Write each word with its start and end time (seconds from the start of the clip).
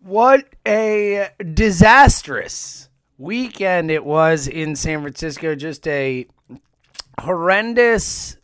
What 0.00 0.54
a 0.66 1.30
disastrous 1.54 2.88
weekend 3.18 3.90
it 3.90 4.04
was 4.04 4.46
in 4.46 4.76
San 4.76 5.00
Francisco. 5.00 5.56
Just 5.56 5.86
a 5.88 6.26
horrendous, 7.20 8.36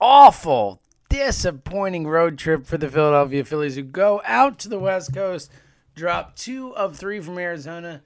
awful, 0.00 0.80
disappointing 1.10 2.06
road 2.06 2.38
trip 2.38 2.66
for 2.66 2.78
the 2.78 2.88
Philadelphia 2.88 3.44
Phillies 3.44 3.76
who 3.76 3.82
go 3.82 4.22
out 4.24 4.58
to 4.60 4.70
the 4.70 4.78
West 4.78 5.12
Coast, 5.12 5.52
drop 5.94 6.34
two 6.34 6.74
of 6.74 6.96
three 6.96 7.20
from 7.20 7.38
Arizona, 7.38 8.02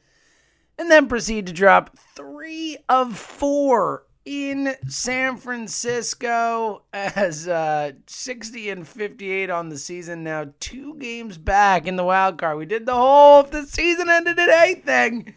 and 0.77 0.91
then 0.91 1.07
proceed 1.07 1.47
to 1.47 1.53
drop 1.53 1.97
three 2.17 2.77
of 2.89 3.17
four 3.17 4.05
in 4.31 4.77
San 4.87 5.37
Francisco 5.39 6.85
as 6.93 7.49
uh, 7.49 7.91
60 8.07 8.71
and 8.71 8.87
58 8.87 9.51
on 9.51 9.71
the 9.71 9.77
season. 9.77 10.23
Now, 10.23 10.53
two 10.61 10.95
games 10.99 11.37
back 11.37 11.89
in 11.89 11.97
the 11.97 12.05
wild 12.05 12.39
card. 12.39 12.57
We 12.57 12.65
did 12.65 12.87
the 12.87 12.95
whole 12.95 13.41
if 13.41 13.51
the 13.51 13.67
season 13.67 14.09
ended 14.09 14.37
today 14.37 14.81
thing. 14.85 15.35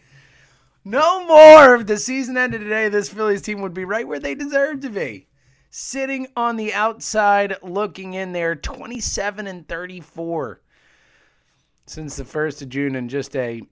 No 0.84 1.26
more 1.26 1.74
if 1.74 1.88
the 1.88 1.96
season 1.96 2.36
ended 2.36 2.60
today, 2.60 2.88
this 2.88 3.08
Phillies 3.08 3.42
team 3.42 3.62
would 3.62 3.74
be 3.74 3.84
right 3.84 4.06
where 4.06 4.20
they 4.20 4.36
deserve 4.36 4.78
to 4.82 4.90
be. 4.90 5.26
Sitting 5.70 6.28
on 6.36 6.54
the 6.54 6.72
outside, 6.72 7.56
looking 7.64 8.14
in 8.14 8.32
there, 8.32 8.54
27 8.54 9.48
and 9.48 9.66
34 9.66 10.60
since 11.84 12.14
the 12.14 12.22
1st 12.22 12.62
of 12.62 12.68
June, 12.68 12.94
and 12.94 13.10
just 13.10 13.34
a 13.34 13.62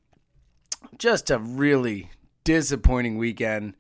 just 0.99 1.31
a 1.31 1.39
really 1.39 2.11
disappointing 2.43 3.19
weekend 3.19 3.75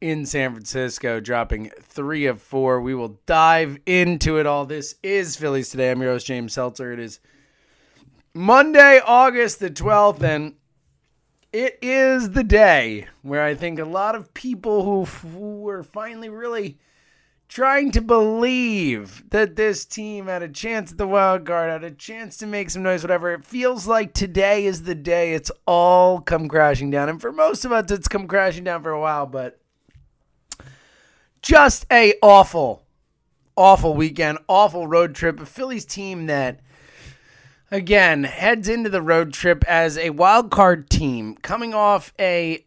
in 0.00 0.26
San 0.26 0.52
Francisco, 0.52 1.20
dropping 1.20 1.70
three 1.80 2.26
of 2.26 2.42
four. 2.42 2.80
We 2.80 2.94
will 2.94 3.18
dive 3.26 3.78
into 3.86 4.38
it 4.38 4.46
all. 4.46 4.66
This 4.66 4.96
is 5.02 5.36
Phillies 5.36 5.70
Today. 5.70 5.90
I'm 5.90 6.02
your 6.02 6.12
host, 6.12 6.26
James 6.26 6.52
Seltzer. 6.52 6.92
It 6.92 7.00
is 7.00 7.20
Monday, 8.34 9.00
August 9.04 9.60
the 9.60 9.70
12th, 9.70 10.22
and 10.22 10.54
it 11.52 11.78
is 11.80 12.30
the 12.30 12.44
day 12.44 13.06
where 13.22 13.42
I 13.42 13.54
think 13.54 13.78
a 13.78 13.84
lot 13.84 14.14
of 14.14 14.34
people 14.34 14.84
who, 14.84 15.04
who 15.28 15.60
were 15.60 15.82
finally 15.82 16.28
really 16.28 16.78
trying 17.48 17.92
to 17.92 18.00
believe 18.02 19.24
that 19.30 19.56
this 19.56 19.84
team 19.84 20.26
had 20.26 20.42
a 20.42 20.48
chance 20.48 20.92
at 20.92 20.98
the 20.98 21.06
wild 21.06 21.46
card, 21.46 21.70
had 21.70 21.84
a 21.84 21.94
chance 21.94 22.36
to 22.36 22.46
make 22.46 22.68
some 22.68 22.82
noise, 22.82 23.02
whatever. 23.02 23.32
It 23.32 23.46
feels 23.46 23.86
like 23.86 24.12
today 24.12 24.66
is 24.66 24.82
the 24.82 24.94
day 24.94 25.32
it's 25.32 25.50
all 25.66 26.20
come 26.20 26.48
crashing 26.48 26.90
down. 26.90 27.08
And 27.08 27.20
for 27.20 27.32
most 27.32 27.64
of 27.64 27.72
us, 27.72 27.90
it's 27.90 28.08
come 28.08 28.26
crashing 28.26 28.64
down 28.64 28.82
for 28.82 28.90
a 28.90 29.00
while, 29.00 29.26
but 29.26 29.60
just 31.46 31.86
a 31.92 32.14
awful, 32.22 32.84
awful 33.56 33.94
weekend, 33.94 34.38
awful 34.48 34.88
road 34.88 35.14
trip. 35.14 35.38
A 35.38 35.46
Phillies 35.46 35.84
team 35.84 36.26
that 36.26 36.58
again 37.70 38.24
heads 38.24 38.68
into 38.68 38.90
the 38.90 39.00
road 39.00 39.32
trip 39.32 39.64
as 39.68 39.96
a 39.96 40.10
wild 40.10 40.50
card 40.50 40.90
team 40.90 41.36
coming 41.36 41.72
off 41.72 42.12
a 42.18 42.64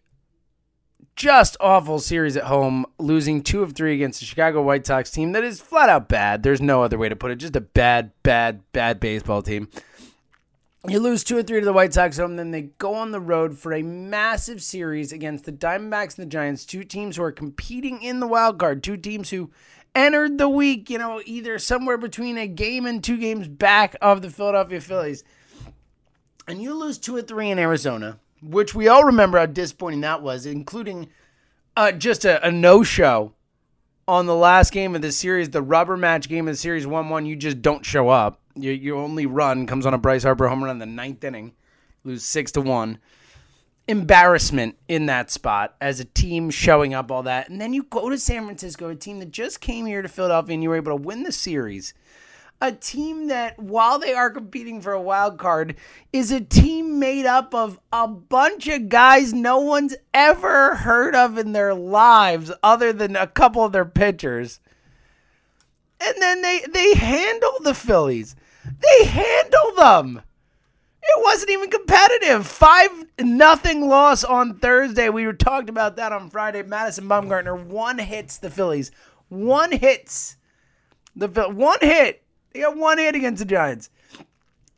just 1.17 1.57
awful 1.59 1.99
series 1.99 2.37
at 2.37 2.45
home, 2.45 2.85
losing 2.97 3.43
two 3.43 3.61
of 3.61 3.73
three 3.73 3.93
against 3.93 4.21
the 4.21 4.25
Chicago 4.25 4.61
White 4.61 4.87
Sox 4.87 5.11
team 5.11 5.33
that 5.33 5.43
is 5.43 5.59
flat 5.59 5.89
out 5.89 6.07
bad. 6.07 6.43
There's 6.43 6.61
no 6.61 6.81
other 6.81 6.97
way 6.97 7.09
to 7.09 7.17
put 7.17 7.31
it. 7.31 7.35
Just 7.35 7.57
a 7.57 7.61
bad, 7.61 8.13
bad, 8.23 8.61
bad 8.71 9.01
baseball 9.01 9.41
team. 9.41 9.67
You 10.87 10.99
lose 10.99 11.25
two 11.25 11.37
or 11.37 11.43
three 11.43 11.59
to 11.59 11.65
the 11.65 11.73
White 11.73 11.93
Sox 11.93 12.17
home, 12.17 12.37
then 12.37 12.51
they 12.51 12.61
go 12.77 12.93
on 12.93 13.11
the 13.11 13.19
road 13.19 13.57
for 13.57 13.73
a 13.73 13.81
massive 13.81 14.63
series 14.63 15.11
against 15.11 15.43
the 15.43 15.51
Diamondbacks 15.51 16.17
and 16.17 16.25
the 16.25 16.31
Giants, 16.31 16.65
two 16.65 16.85
teams 16.85 17.17
who 17.17 17.23
are 17.23 17.33
competing 17.33 18.01
in 18.01 18.21
the 18.21 18.27
wild 18.27 18.57
card, 18.57 18.81
two 18.81 18.95
teams 18.95 19.29
who 19.29 19.51
entered 19.93 20.37
the 20.37 20.47
week, 20.47 20.89
you 20.89 20.97
know, 20.97 21.21
either 21.25 21.59
somewhere 21.59 21.97
between 21.97 22.37
a 22.37 22.47
game 22.47 22.85
and 22.85 23.03
two 23.03 23.17
games 23.17 23.49
back 23.49 23.97
of 24.01 24.21
the 24.21 24.29
Philadelphia 24.29 24.79
Phillies. 24.79 25.25
And 26.47 26.61
you 26.61 26.73
lose 26.73 26.97
two 26.97 27.17
or 27.17 27.21
three 27.21 27.49
in 27.49 27.59
Arizona, 27.59 28.17
which 28.41 28.73
we 28.73 28.87
all 28.87 29.03
remember 29.03 29.37
how 29.37 29.47
disappointing 29.47 30.01
that 30.01 30.21
was, 30.21 30.45
including 30.45 31.09
uh, 31.75 31.91
just 31.91 32.23
a, 32.23 32.45
a 32.47 32.51
no 32.51 32.83
show 32.83 33.33
on 34.07 34.27
the 34.27 34.35
last 34.35 34.71
game 34.71 34.95
of 34.95 35.01
the 35.01 35.11
series, 35.11 35.49
the 35.49 35.61
rubber 35.61 35.97
match 35.97 36.29
game 36.29 36.47
of 36.47 36.53
the 36.53 36.57
series 36.57 36.87
1 36.87 37.09
1. 37.09 37.25
You 37.25 37.35
just 37.35 37.61
don't 37.61 37.85
show 37.85 38.07
up. 38.07 38.39
Your, 38.61 38.73
your 38.73 38.97
only 38.97 39.25
run 39.25 39.67
comes 39.67 39.85
on 39.85 39.93
a 39.93 39.97
Bryce 39.97 40.23
Harper 40.23 40.47
home 40.47 40.63
run 40.63 40.71
in 40.71 40.79
the 40.79 40.85
ninth 40.85 41.23
inning, 41.23 41.53
lose 42.03 42.23
6 42.23 42.53
to 42.53 42.61
1 42.61 42.99
embarrassment 43.89 44.77
in 44.87 45.07
that 45.07 45.31
spot 45.31 45.75
as 45.81 45.99
a 45.99 46.05
team 46.05 46.51
showing 46.51 46.93
up 46.93 47.09
all 47.09 47.23
that. 47.23 47.49
And 47.49 47.59
then 47.59 47.73
you 47.73 47.81
go 47.81 48.07
to 48.07 48.19
San 48.19 48.45
Francisco, 48.45 48.89
a 48.89 48.95
team 48.95 49.17
that 49.17 49.31
just 49.31 49.61
came 49.61 49.87
here 49.87 50.03
to 50.03 50.07
Philadelphia 50.07 50.53
and 50.53 50.61
you 50.61 50.69
were 50.69 50.75
able 50.75 50.95
to 50.95 51.03
win 51.03 51.23
the 51.23 51.31
series. 51.31 51.95
A 52.61 52.71
team 52.71 53.29
that, 53.29 53.57
while 53.57 53.97
they 53.97 54.13
are 54.13 54.29
competing 54.29 54.79
for 54.79 54.91
a 54.91 55.01
wild 55.01 55.39
card, 55.39 55.75
is 56.13 56.31
a 56.31 56.39
team 56.39 56.99
made 56.99 57.25
up 57.25 57.55
of 57.55 57.79
a 57.91 58.07
bunch 58.07 58.67
of 58.67 58.89
guys 58.89 59.33
no 59.33 59.59
one's 59.59 59.95
ever 60.13 60.75
heard 60.75 61.15
of 61.15 61.39
in 61.39 61.53
their 61.53 61.73
lives 61.73 62.51
other 62.61 62.93
than 62.93 63.15
a 63.15 63.25
couple 63.25 63.63
of 63.63 63.71
their 63.71 63.85
pitchers. 63.85 64.59
And 65.99 66.21
then 66.21 66.41
they 66.43 66.63
they 66.71 66.93
handle 66.95 67.57
the 67.61 67.73
Phillies. 67.73 68.35
They 68.79 69.05
handle 69.05 69.73
them. 69.77 70.21
It 71.01 71.23
wasn't 71.23 71.51
even 71.51 71.69
competitive. 71.69 72.45
Five 72.45 72.89
nothing 73.19 73.87
loss 73.87 74.23
on 74.23 74.59
Thursday. 74.59 75.09
We 75.09 75.25
were 75.25 75.33
talked 75.33 75.69
about 75.69 75.95
that 75.95 76.11
on 76.11 76.29
Friday. 76.29 76.61
Madison 76.63 77.07
Bumgarner 77.07 77.63
one 77.63 77.97
hits 77.97 78.37
the 78.37 78.49
Phillies. 78.49 78.91
One 79.29 79.71
hits 79.71 80.37
the 81.15 81.27
one 81.27 81.79
hit. 81.81 82.23
They 82.51 82.61
got 82.61 82.77
one 82.77 82.97
hit 82.97 83.15
against 83.15 83.39
the 83.39 83.45
Giants. 83.45 83.89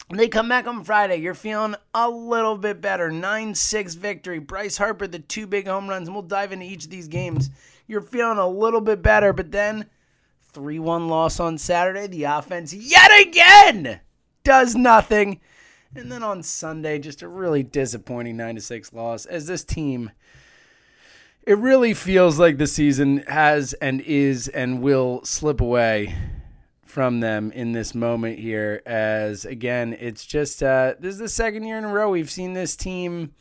They 0.09 0.27
come 0.27 0.49
back 0.49 0.67
on 0.67 0.83
Friday. 0.83 1.17
You're 1.17 1.33
feeling 1.33 1.75
a 1.93 2.09
little 2.09 2.57
bit 2.57 2.81
better. 2.81 3.09
9 3.09 3.55
6 3.55 3.93
victory. 3.95 4.39
Bryce 4.39 4.77
Harper, 4.77 5.07
the 5.07 5.19
two 5.19 5.47
big 5.47 5.67
home 5.67 5.89
runs, 5.89 6.07
and 6.07 6.15
we'll 6.15 6.23
dive 6.23 6.51
into 6.51 6.65
each 6.65 6.85
of 6.85 6.91
these 6.91 7.07
games. 7.07 7.49
You're 7.87 8.01
feeling 8.01 8.37
a 8.37 8.47
little 8.47 8.81
bit 8.81 9.01
better, 9.01 9.31
but 9.31 9.51
then 9.51 9.85
3 10.53 10.79
1 10.79 11.07
loss 11.07 11.39
on 11.39 11.57
Saturday. 11.57 12.07
The 12.07 12.23
offense 12.23 12.73
yet 12.73 13.11
again 13.21 14.01
does 14.43 14.75
nothing. 14.75 15.39
And 15.95 16.11
then 16.11 16.23
on 16.23 16.41
Sunday, 16.43 16.99
just 16.99 17.21
a 17.21 17.27
really 17.27 17.63
disappointing 17.63 18.37
9 18.37 18.59
6 18.59 18.93
loss 18.93 19.25
as 19.25 19.47
this 19.47 19.63
team. 19.63 20.11
It 21.43 21.57
really 21.57 21.93
feels 21.93 22.37
like 22.37 22.57
the 22.57 22.67
season 22.67 23.23
has 23.27 23.73
and 23.73 23.99
is 24.01 24.47
and 24.47 24.81
will 24.81 25.21
slip 25.25 25.59
away 25.59 26.15
from 26.85 27.19
them 27.19 27.51
in 27.51 27.71
this 27.71 27.95
moment 27.95 28.37
here. 28.37 28.81
As 28.85 29.45
again, 29.45 29.95
it's 29.99 30.25
just 30.25 30.61
uh, 30.61 30.93
this 30.99 31.13
is 31.13 31.19
the 31.19 31.29
second 31.29 31.63
year 31.63 31.77
in 31.77 31.83
a 31.83 31.91
row 31.91 32.09
we've 32.11 32.29
seen 32.29 32.53
this 32.53 32.75
team 32.75 33.33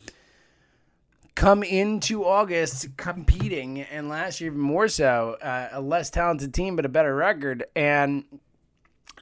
come 1.35 1.63
into 1.63 2.25
August 2.25 2.95
competing, 2.97 3.81
and 3.81 4.09
last 4.09 4.41
year 4.41 4.51
even 4.51 4.61
more 4.61 4.87
so, 4.87 5.37
uh, 5.41 5.69
a 5.71 5.81
less 5.81 6.09
talented 6.09 6.53
team 6.53 6.75
but 6.75 6.85
a 6.85 6.89
better 6.89 7.15
record, 7.15 7.63
and 7.75 8.25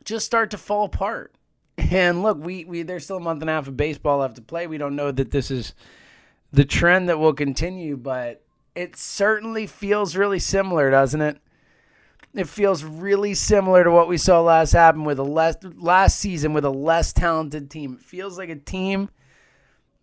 just 0.04 0.26
start 0.26 0.52
to 0.52 0.58
fall 0.58 0.86
apart. 0.86 1.34
And 1.92 2.22
look, 2.22 2.38
we, 2.38 2.66
we 2.66 2.84
there's 2.84 3.06
still 3.06 3.18
a 3.18 3.22
month 3.22 3.42
and 3.42 3.50
a 3.50 3.54
half 3.54 3.68
of 3.68 3.78
baseball 3.78 4.20
left 4.20 4.36
to 4.36 4.42
play. 4.42 4.68
We 4.68 4.78
don't 4.78 4.98
know 4.98 5.12
that 5.12 5.32
this 5.32 5.50
is 5.50 5.74
the 6.52 6.66
trend 6.66 7.08
that 7.08 7.20
will 7.20 7.34
continue, 7.34 7.96
but 7.96 8.44
it 8.76 8.96
certainly 8.96 9.66
feels 9.66 10.16
really 10.16 10.40
similar, 10.40 10.92
doesn't 10.92 11.22
it? 11.22 11.38
It 12.34 12.48
feels 12.48 12.84
really 12.84 13.34
similar 13.34 13.84
to 13.84 13.92
what 13.92 14.08
we 14.08 14.18
saw 14.18 14.42
last 14.42 14.74
happen 14.74 15.04
with 15.04 15.20
a 15.20 15.24
less 15.24 15.56
last 15.78 16.20
season 16.20 16.54
with 16.54 16.66
a 16.66 16.70
less 16.70 17.12
talented 17.12 17.72
team. 17.72 17.94
It 17.94 18.06
feels 18.06 18.38
like 18.38 18.50
a 18.50 18.56
team 18.56 19.10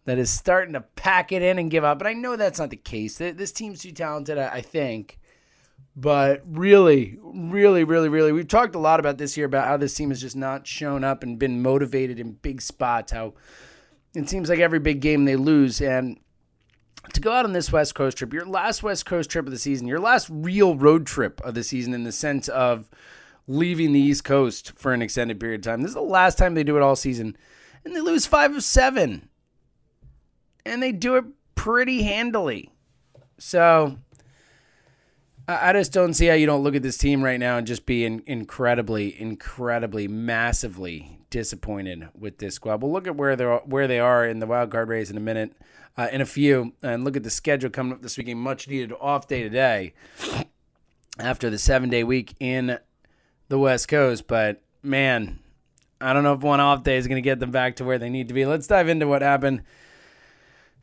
that 0.07 0.19
is 0.19 0.31
starting 0.31 0.73
to 0.73 0.81
pack 0.81 1.33
it 1.33 1.43
in 1.43 1.59
and 1.59 1.71
give 1.71 1.85
up. 1.85 1.99
But 1.99 2.07
I 2.07 2.15
know 2.15 2.37
that's 2.37 2.59
not 2.59 2.71
the 2.71 2.77
case. 2.77 3.19
This 3.19 3.53
team's 3.53 3.83
too 3.83 3.93
talented, 3.93 4.39
I 4.39 4.61
think. 4.63 5.19
But 5.95 6.43
really, 6.47 7.19
really, 7.23 7.83
really, 7.83 8.09
really, 8.09 8.31
we've 8.31 8.47
talked 8.47 8.75
a 8.75 8.79
lot 8.79 9.01
about 9.01 9.19
this 9.19 9.37
year 9.37 9.47
about 9.47 9.67
how 9.67 9.77
this 9.77 9.95
team 9.95 10.11
has 10.11 10.21
just 10.21 10.37
not 10.37 10.67
shown 10.67 11.05
up 11.05 11.23
and 11.23 11.39
been 11.39 11.63
motivated 11.63 12.21
in 12.21 12.33
big 12.33 12.61
spots. 12.61 13.13
How 13.13 13.35
it 14.15 14.29
seems 14.29 14.49
like 14.49 14.59
every 14.59 14.79
big 14.79 15.01
game 15.01 15.25
they 15.25 15.37
lose. 15.37 15.81
And 15.81 16.21
to 17.13 17.21
go 17.21 17.33
out 17.33 17.45
on 17.45 17.53
this 17.53 17.73
West 17.73 17.95
Coast 17.95 18.19
trip, 18.19 18.33
your 18.33 18.45
last 18.45 18.83
West 18.83 19.07
Coast 19.07 19.31
trip 19.31 19.47
of 19.47 19.53
the 19.53 19.59
season, 19.59 19.89
your 19.89 20.01
last 20.01 20.29
real 20.31 20.77
road 20.77 21.07
trip 21.07 21.41
of 21.41 21.55
the 21.55 21.65
season 21.65 21.95
in 21.95 22.05
the 22.05 22.13
sense 22.13 22.49
of 22.49 22.91
leaving 23.49 23.93
the 23.93 24.01
East 24.01 24.23
Coast 24.23 24.73
for 24.77 24.93
an 24.93 25.03
extended 25.03 25.41
period 25.41 25.61
of 25.61 25.73
time. 25.73 25.83
This 25.83 25.91
is 25.91 25.95
the 25.95 26.03
last 26.03 26.37
time 26.37 26.55
they 26.55 26.65
do 26.65 26.77
it 26.77 26.83
all 26.83 26.97
season. 26.97 27.37
And 27.85 27.97
they 27.97 28.01
lose 28.01 28.27
five 28.27 28.55
of 28.55 28.63
seven 28.63 29.31
and 30.67 30.83
they 30.83 30.93
do 30.93 31.17
it 31.17 31.25
pretty 31.55 32.03
handily. 32.03 32.71
So 33.39 33.99
I 35.49 35.73
just 35.73 35.93
don't 35.93 36.15
see 36.15 36.27
how 36.27 36.35
you 36.35 36.47
don't 36.47 36.63
look 36.63 36.75
at 36.75 36.83
this 36.83 36.99
team 36.99 37.23
right 37.23 37.39
now 37.39 37.57
and 37.57 37.67
just 37.67 37.87
be 37.87 38.05
in, 38.05 38.23
incredibly, 38.27 39.19
incredibly, 39.19 40.09
massively 40.09 41.21
disappointed 41.31 42.09
with 42.19 42.39
this 42.39 42.55
squad. 42.55 42.83
We'll 42.83 42.93
look 42.93 43.07
at 43.07 43.17
where 43.17 43.37
they're 43.37 43.59
where 43.59 43.87
they 43.87 44.01
are 44.01 44.27
in 44.27 44.41
the 44.41 44.47
wild 44.47 44.71
card 44.71 44.89
race 44.89 45.11
in 45.11 45.17
a 45.17 45.21
minute, 45.21 45.53
uh, 45.97 46.09
in 46.11 46.21
a 46.21 46.27
few, 46.27 46.73
and 46.83 47.05
look 47.05 47.17
at 47.17 47.23
the 47.23 47.31
schedule 47.31 47.71
coming 47.71 47.93
up 47.93 48.01
this 48.01 48.19
weekend. 48.19 48.41
Much 48.41 48.69
needed 48.69 48.93
off 49.01 49.29
day 49.29 49.43
today 49.43 49.95
after 51.19 51.49
the 51.49 51.59
seven 51.59 51.91
day 51.91 52.03
week 52.03 52.35
in 52.41 52.79
the 53.49 53.59
West 53.59 53.89
Coast. 53.89 54.27
But 54.27 54.63
man, 54.83 55.39
I 56.01 56.13
don't 56.13 56.25
know 56.25 56.35
if 56.35 56.41
one 56.41 56.61
off 56.61 56.83
day 56.83 56.97
is 56.97 57.07
going 57.07 57.23
to 57.23 57.29
get 57.29 57.39
them 57.39 57.53
back 57.53 57.77
to 57.77 57.85
where 57.85 57.99
they 57.99 58.11
need 58.11 58.29
to 58.29 58.35
be. 58.35 58.47
Let's 58.47 58.67
dive 58.67 58.89
into 58.89 59.07
what 59.07 59.23
happened 59.23 59.63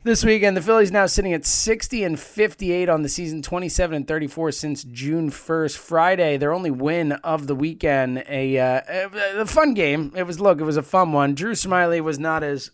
this 0.04 0.22
weekend, 0.22 0.54
the 0.54 0.60
Phillies 0.60 0.92
now 0.92 1.06
sitting 1.06 1.32
at 1.32 1.46
60 1.46 2.04
and 2.04 2.20
58 2.20 2.90
on 2.90 3.02
the 3.02 3.08
season, 3.08 3.40
27 3.40 3.96
and 3.96 4.06
34 4.06 4.52
since 4.52 4.84
June 4.84 5.30
1st. 5.30 5.78
Friday, 5.78 6.36
their 6.36 6.52
only 6.52 6.70
win 6.70 7.12
of 7.12 7.46
the 7.46 7.54
weekend, 7.54 8.22
a, 8.28 8.58
uh, 8.58 9.08
a, 9.40 9.46
fun 9.46 9.72
game. 9.72 10.12
It 10.14 10.24
was 10.24 10.38
look, 10.38 10.60
it 10.60 10.64
was 10.64 10.76
a 10.76 10.82
fun 10.82 11.12
one. 11.12 11.34
Drew 11.34 11.52
Smyly 11.52 12.02
was 12.02 12.18
not 12.18 12.42
as 12.42 12.70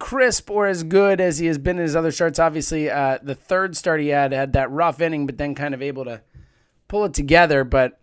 crisp 0.00 0.50
or 0.50 0.66
as 0.66 0.82
good 0.82 1.20
as 1.20 1.38
he 1.38 1.46
has 1.46 1.58
been 1.58 1.76
in 1.76 1.84
his 1.84 1.94
other 1.94 2.10
starts. 2.10 2.40
Obviously, 2.40 2.90
uh, 2.90 3.18
the 3.22 3.36
third 3.36 3.76
start 3.76 4.00
he 4.00 4.08
had 4.08 4.32
had 4.32 4.52
that 4.54 4.68
rough 4.68 5.00
inning, 5.00 5.26
but 5.26 5.38
then 5.38 5.54
kind 5.54 5.74
of 5.74 5.80
able 5.80 6.04
to 6.04 6.22
pull 6.88 7.04
it 7.04 7.14
together. 7.14 7.62
But 7.62 8.00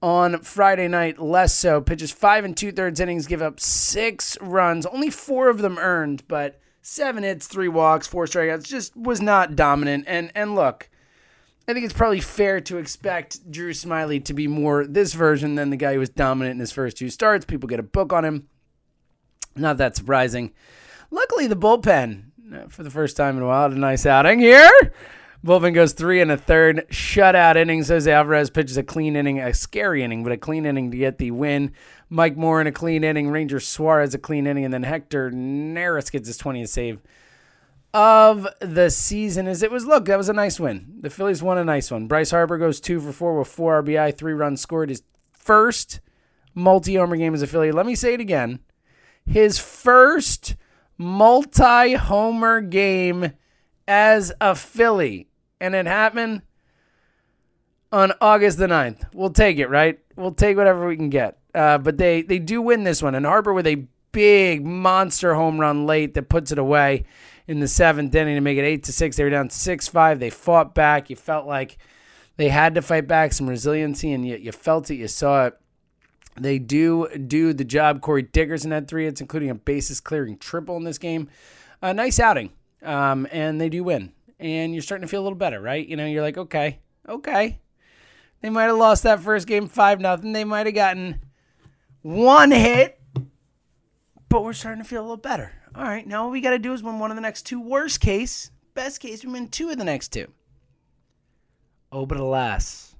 on 0.00 0.40
Friday 0.40 0.88
night, 0.88 1.18
less 1.18 1.54
so. 1.54 1.82
Pitches 1.82 2.10
five 2.10 2.46
and 2.46 2.56
two 2.56 2.72
thirds 2.72 2.98
innings, 2.98 3.26
give 3.26 3.42
up 3.42 3.60
six 3.60 4.38
runs, 4.40 4.86
only 4.86 5.10
four 5.10 5.50
of 5.50 5.58
them 5.58 5.76
earned, 5.78 6.26
but 6.28 6.62
seven 6.84 7.24
hits, 7.24 7.48
three 7.48 7.68
walks, 7.68 8.06
four 8.06 8.26
strikeouts, 8.26 8.64
just 8.64 8.94
was 8.94 9.20
not 9.20 9.56
dominant. 9.56 10.04
And 10.06 10.30
and 10.34 10.54
look, 10.54 10.88
I 11.66 11.72
think 11.72 11.84
it's 11.84 11.94
probably 11.94 12.20
fair 12.20 12.60
to 12.60 12.78
expect 12.78 13.50
Drew 13.50 13.72
Smyly 13.72 14.24
to 14.26 14.34
be 14.34 14.46
more 14.46 14.86
this 14.86 15.14
version 15.14 15.56
than 15.56 15.70
the 15.70 15.76
guy 15.76 15.94
who 15.94 16.00
was 16.00 16.10
dominant 16.10 16.54
in 16.54 16.60
his 16.60 16.72
first 16.72 16.98
two 16.98 17.08
starts. 17.08 17.44
People 17.44 17.68
get 17.68 17.80
a 17.80 17.84
book 17.84 18.12
on 18.12 18.24
him. 18.24 18.48
Not 19.56 19.78
that 19.78 19.96
surprising. 19.96 20.52
Luckily, 21.10 21.46
the 21.46 21.56
bullpen, 21.56 22.24
uh, 22.52 22.68
for 22.68 22.82
the 22.82 22.90
first 22.90 23.16
time 23.16 23.36
in 23.36 23.42
a 23.42 23.46
while, 23.46 23.68
had 23.68 23.76
a 23.76 23.80
nice 23.80 24.04
outing 24.04 24.40
here. 24.40 24.70
Bullpen 25.44 25.74
goes 25.74 25.92
three 25.92 26.22
and 26.22 26.30
a 26.30 26.38
third 26.38 26.86
shutout 26.88 27.56
innings. 27.56 27.88
Jose 27.88 28.10
Alvarez 28.10 28.48
pitches 28.48 28.78
a 28.78 28.82
clean 28.82 29.14
inning, 29.14 29.40
a 29.40 29.52
scary 29.52 30.02
inning, 30.02 30.22
but 30.22 30.32
a 30.32 30.38
clean 30.38 30.64
inning 30.64 30.90
to 30.90 30.96
get 30.96 31.18
the 31.18 31.32
win. 31.32 31.72
Mike 32.08 32.34
Morin 32.34 32.66
in 32.66 32.70
a 32.70 32.72
clean 32.72 33.04
inning. 33.04 33.28
Ranger 33.28 33.60
Suarez 33.60 34.14
a 34.14 34.18
clean 34.18 34.46
inning, 34.46 34.64
and 34.64 34.72
then 34.72 34.84
Hector 34.84 35.30
Neris 35.30 36.10
gets 36.10 36.28
his 36.28 36.38
20th 36.38 36.70
save 36.70 37.02
of 37.92 38.48
the 38.60 38.88
season. 38.88 39.46
As 39.46 39.62
it 39.62 39.70
was, 39.70 39.84
look, 39.84 40.06
that 40.06 40.16
was 40.16 40.30
a 40.30 40.32
nice 40.32 40.58
win. 40.58 40.96
The 41.00 41.10
Phillies 41.10 41.42
won 41.42 41.58
a 41.58 41.64
nice 41.64 41.90
one. 41.90 42.06
Bryce 42.06 42.30
Harper 42.30 42.56
goes 42.56 42.80
two 42.80 42.98
for 42.98 43.12
four 43.12 43.38
with 43.38 43.48
four 43.48 43.82
RBI, 43.82 44.16
three 44.16 44.32
runs 44.32 44.62
scored. 44.62 44.88
His 44.88 45.02
first 45.30 46.00
multi-homer 46.54 47.16
game 47.16 47.34
as 47.34 47.42
a 47.42 47.46
Philly. 47.46 47.70
Let 47.70 47.84
me 47.84 47.96
say 47.96 48.14
it 48.14 48.20
again. 48.20 48.60
His 49.26 49.58
first 49.58 50.56
multi-homer 50.96 52.62
game 52.62 53.32
as 53.86 54.32
a 54.40 54.54
Philly 54.54 55.28
and 55.60 55.74
it 55.74 55.86
happened 55.86 56.42
on 57.92 58.12
August 58.20 58.58
the 58.58 58.66
9th. 58.66 59.04
We'll 59.14 59.30
take 59.30 59.58
it, 59.58 59.68
right? 59.68 59.98
We'll 60.16 60.32
take 60.32 60.56
whatever 60.56 60.86
we 60.86 60.96
can 60.96 61.10
get. 61.10 61.38
Uh, 61.54 61.78
but 61.78 61.96
they, 61.96 62.22
they 62.22 62.38
do 62.38 62.60
win 62.60 62.84
this 62.84 63.02
one. 63.02 63.14
And 63.14 63.24
Harper 63.24 63.52
with 63.52 63.66
a 63.66 63.86
big 64.10 64.64
monster 64.64 65.34
home 65.34 65.60
run 65.60 65.86
late 65.86 66.14
that 66.14 66.28
puts 66.28 66.50
it 66.50 66.58
away 66.58 67.04
in 67.46 67.60
the 67.60 67.68
seventh 67.68 68.14
inning 68.14 68.34
to 68.34 68.40
make 68.40 68.58
it 68.58 68.64
8 68.64 68.84
to 68.84 68.92
6. 68.92 69.16
They 69.16 69.24
were 69.24 69.30
down 69.30 69.50
6 69.50 69.88
5. 69.88 70.20
They 70.20 70.30
fought 70.30 70.74
back. 70.74 71.10
You 71.10 71.16
felt 71.16 71.46
like 71.46 71.78
they 72.36 72.48
had 72.48 72.74
to 72.74 72.82
fight 72.82 73.06
back 73.06 73.32
some 73.32 73.48
resiliency, 73.48 74.12
and 74.12 74.26
you, 74.26 74.36
you 74.36 74.50
felt 74.50 74.90
it. 74.90 74.96
You 74.96 75.08
saw 75.08 75.46
it. 75.46 75.60
They 76.36 76.58
do 76.58 77.08
do 77.16 77.52
the 77.52 77.64
job. 77.64 78.00
Corey 78.00 78.22
Dickerson 78.22 78.72
had 78.72 78.88
three 78.88 79.04
hits, 79.04 79.20
including 79.20 79.50
a 79.50 79.54
bases 79.54 80.00
clearing 80.00 80.36
triple 80.36 80.76
in 80.76 80.82
this 80.82 80.98
game. 80.98 81.28
A 81.80 81.94
nice 81.94 82.18
outing, 82.18 82.50
um, 82.82 83.28
and 83.30 83.60
they 83.60 83.68
do 83.68 83.84
win 83.84 84.13
and 84.38 84.72
you're 84.72 84.82
starting 84.82 85.06
to 85.06 85.10
feel 85.10 85.20
a 85.20 85.24
little 85.24 85.38
better, 85.38 85.60
right? 85.60 85.86
You 85.86 85.96
know, 85.96 86.06
you're 86.06 86.22
like, 86.22 86.38
okay, 86.38 86.80
okay. 87.08 87.60
They 88.40 88.50
might 88.50 88.64
have 88.64 88.76
lost 88.76 89.04
that 89.04 89.20
first 89.20 89.46
game 89.46 89.68
five 89.68 90.00
nothing. 90.00 90.32
They 90.32 90.44
might 90.44 90.66
have 90.66 90.74
gotten 90.74 91.20
one 92.02 92.50
hit, 92.50 93.00
but 94.28 94.44
we're 94.44 94.52
starting 94.52 94.82
to 94.82 94.88
feel 94.88 95.00
a 95.00 95.02
little 95.02 95.16
better. 95.16 95.52
All 95.74 95.84
right, 95.84 96.06
now 96.06 96.24
what 96.24 96.32
we 96.32 96.40
got 96.40 96.50
to 96.50 96.58
do 96.58 96.72
is 96.72 96.82
win 96.82 96.98
one 96.98 97.10
of 97.10 97.16
the 97.16 97.22
next 97.22 97.42
two. 97.46 97.60
Worst 97.60 98.00
case, 98.00 98.50
best 98.74 99.00
case, 99.00 99.24
we 99.24 99.32
win 99.32 99.48
two 99.48 99.70
of 99.70 99.78
the 99.78 99.84
next 99.84 100.08
two. 100.08 100.30
Oh, 101.90 102.06
but 102.06 102.20
alas, 102.20 102.94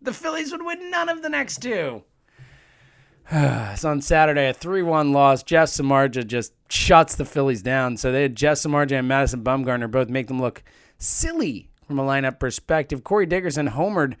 the 0.00 0.12
Phillies 0.12 0.50
would 0.52 0.64
win 0.64 0.90
none 0.90 1.08
of 1.08 1.22
the 1.22 1.28
next 1.28 1.62
two. 1.62 2.02
it's 3.32 3.84
on 3.84 4.00
Saturday, 4.00 4.48
a 4.48 4.52
3 4.52 4.82
1 4.82 5.12
loss. 5.12 5.42
Jeff 5.42 5.68
Samardzija 5.68 6.26
just 6.26 6.52
shuts 6.68 7.16
the 7.16 7.24
Phillies 7.24 7.60
down. 7.60 7.96
So 7.96 8.12
they 8.12 8.22
had 8.22 8.36
Jeff 8.36 8.58
Samardzija 8.58 9.00
and 9.00 9.08
Madison 9.08 9.42
Bumgarner 9.42 9.90
both 9.90 10.08
make 10.08 10.28
them 10.28 10.40
look 10.40 10.62
silly 10.98 11.68
from 11.88 11.98
a 11.98 12.04
lineup 12.04 12.38
perspective. 12.38 13.02
Corey 13.02 13.26
Dickerson 13.26 13.70
homered 13.70 14.14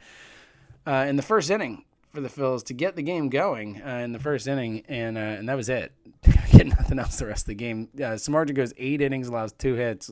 uh, 0.86 1.06
in 1.08 1.14
the 1.14 1.22
first 1.22 1.50
inning 1.50 1.84
for 2.12 2.20
the 2.20 2.28
Phillies 2.28 2.64
to 2.64 2.74
get 2.74 2.96
the 2.96 3.02
game 3.02 3.28
going 3.28 3.80
uh, 3.80 3.98
in 3.98 4.10
the 4.12 4.18
first 4.18 4.48
inning, 4.48 4.82
and 4.88 5.16
uh, 5.16 5.20
and 5.20 5.48
that 5.48 5.56
was 5.56 5.68
it. 5.68 5.92
Get 6.50 6.66
nothing 6.66 6.98
else 6.98 7.18
the 7.18 7.26
rest 7.26 7.42
of 7.42 7.48
the 7.48 7.54
game. 7.54 7.88
Uh, 7.96 8.16
Samardzija 8.16 8.54
goes 8.54 8.72
eight 8.76 9.02
innings, 9.02 9.28
allows 9.28 9.52
two 9.52 9.74
hits, 9.74 10.10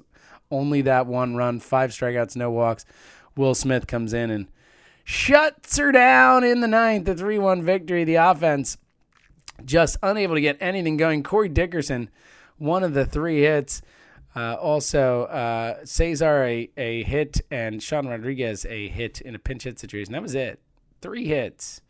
only 0.50 0.82
that 0.82 1.06
one 1.06 1.34
run, 1.34 1.58
five 1.58 1.90
strikeouts, 1.90 2.36
no 2.36 2.50
walks. 2.50 2.84
Will 3.36 3.54
Smith 3.54 3.86
comes 3.86 4.12
in 4.12 4.30
and 4.30 4.46
shuts 5.02 5.76
her 5.78 5.90
down 5.90 6.44
in 6.44 6.60
the 6.60 6.68
ninth, 6.68 7.06
the 7.06 7.14
3 7.14 7.38
1 7.38 7.62
victory. 7.62 8.04
The 8.04 8.16
offense 8.16 8.76
just 9.64 9.96
unable 10.02 10.34
to 10.34 10.40
get 10.40 10.56
anything 10.60 10.96
going. 10.96 11.22
Corey 11.22 11.48
Dickerson, 11.48 12.10
one 12.58 12.82
of 12.82 12.94
the 12.94 13.04
three 13.04 13.40
hits. 13.40 13.82
Uh, 14.36 14.54
also, 14.54 15.24
uh, 15.24 15.84
Cesar 15.84 16.42
a, 16.44 16.70
a 16.76 17.04
hit 17.04 17.40
and 17.50 17.82
Sean 17.82 18.08
Rodriguez 18.08 18.66
a 18.66 18.88
hit 18.88 19.20
in 19.20 19.34
a 19.34 19.38
pinch 19.38 19.62
hit 19.62 19.78
situation. 19.78 20.12
That 20.12 20.22
was 20.22 20.34
it. 20.34 20.60
Three 21.00 21.26
hits. 21.26 21.82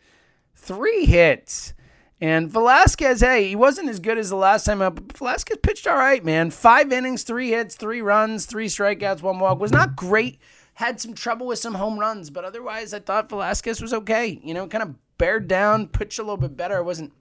Three 0.55 1.07
hits. 1.07 1.73
And 2.21 2.51
Velasquez, 2.51 3.21
hey, 3.21 3.49
he 3.49 3.57
wasn't 3.57 3.89
as 3.89 3.99
good 3.99 4.19
as 4.19 4.31
the 4.31 4.37
last 4.37 4.65
time 4.65 4.81
up, 4.81 5.01
Velasquez 5.13 5.59
pitched 5.63 5.87
all 5.87 5.97
right, 5.97 6.25
man. 6.25 6.51
Five 6.51 6.93
innings, 6.93 7.23
three 7.23 7.51
hits, 7.51 7.75
three 7.75 8.01
runs, 8.01 8.47
three 8.47 8.67
strikeouts, 8.69 9.21
one 9.21 9.39
walk. 9.39 9.59
Was 9.59 9.73
not 9.73 9.97
great. 9.97 10.39
Had 10.75 11.01
some 11.01 11.15
trouble 11.15 11.47
with 11.47 11.59
some 11.59 11.75
home 11.75 11.99
runs, 11.99 12.31
but 12.31 12.45
otherwise, 12.45 12.95
I 12.95 13.01
thought 13.01 13.29
Velasquez 13.29 13.81
was 13.81 13.93
okay. 13.93 14.41
You 14.43 14.55
know, 14.55 14.67
kind 14.67 14.83
of 14.83 14.95
bared 15.19 15.49
down, 15.49 15.89
pitched 15.89 16.19
a 16.19 16.23
little 16.23 16.37
bit 16.37 16.57
better. 16.57 16.83
Wasn't 16.83 17.13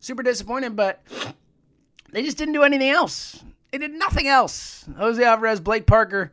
super 0.00 0.22
disappointed, 0.22 0.76
but 0.76 1.02
they 2.12 2.22
just 2.22 2.38
didn't 2.38 2.54
do 2.54 2.62
anything 2.62 2.90
else. 2.90 3.44
They 3.72 3.78
did 3.78 3.92
nothing 3.92 4.28
else. 4.28 4.88
Jose 4.96 5.22
Alvarez, 5.22 5.60
Blake 5.60 5.86
Parker, 5.86 6.32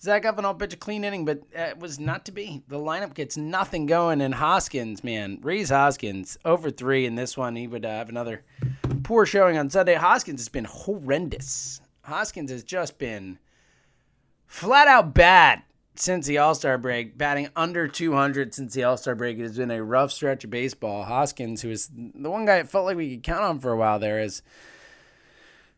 Zach 0.00 0.24
Eflin 0.24 0.58
pitch 0.58 0.74
a 0.74 0.76
clean 0.76 1.02
inning, 1.02 1.24
but 1.24 1.42
it 1.52 1.78
was 1.78 1.98
not 1.98 2.26
to 2.26 2.32
be. 2.32 2.62
The 2.68 2.78
lineup 2.78 3.14
gets 3.14 3.36
nothing 3.36 3.86
going, 3.86 4.20
and 4.20 4.34
Hoskins, 4.34 5.02
man, 5.02 5.38
Rhys 5.42 5.70
Hoskins 5.70 6.36
over 6.44 6.70
three 6.70 7.06
in 7.06 7.14
this 7.14 7.36
one. 7.36 7.56
He 7.56 7.66
would 7.66 7.86
uh, 7.86 7.88
have 7.88 8.10
another 8.10 8.44
poor 9.02 9.24
showing 9.24 9.56
on 9.56 9.70
Sunday. 9.70 9.94
Hoskins 9.94 10.40
has 10.40 10.50
been 10.50 10.66
horrendous. 10.66 11.80
Hoskins 12.02 12.50
has 12.50 12.62
just 12.62 12.98
been 12.98 13.38
flat 14.46 14.88
out 14.88 15.14
bad 15.14 15.62
since 15.96 16.26
the 16.26 16.38
All 16.38 16.54
Star 16.54 16.78
break, 16.78 17.16
batting 17.16 17.48
under 17.54 17.86
200 17.86 18.54
since 18.54 18.74
the 18.74 18.84
All 18.84 18.96
Star 18.96 19.14
break. 19.14 19.38
It 19.38 19.42
has 19.42 19.56
been 19.56 19.70
a 19.70 19.82
rough 19.82 20.12
stretch 20.12 20.44
of 20.44 20.50
baseball. 20.50 21.04
Hoskins, 21.04 21.62
who 21.62 21.70
is 21.70 21.90
the 21.94 22.30
one 22.30 22.44
guy 22.44 22.56
it 22.56 22.68
felt 22.68 22.86
like 22.86 22.96
we 22.96 23.10
could 23.16 23.22
count 23.22 23.42
on 23.42 23.60
for 23.60 23.72
a 23.72 23.76
while 23.76 23.98
there, 23.98 24.20
is 24.20 24.42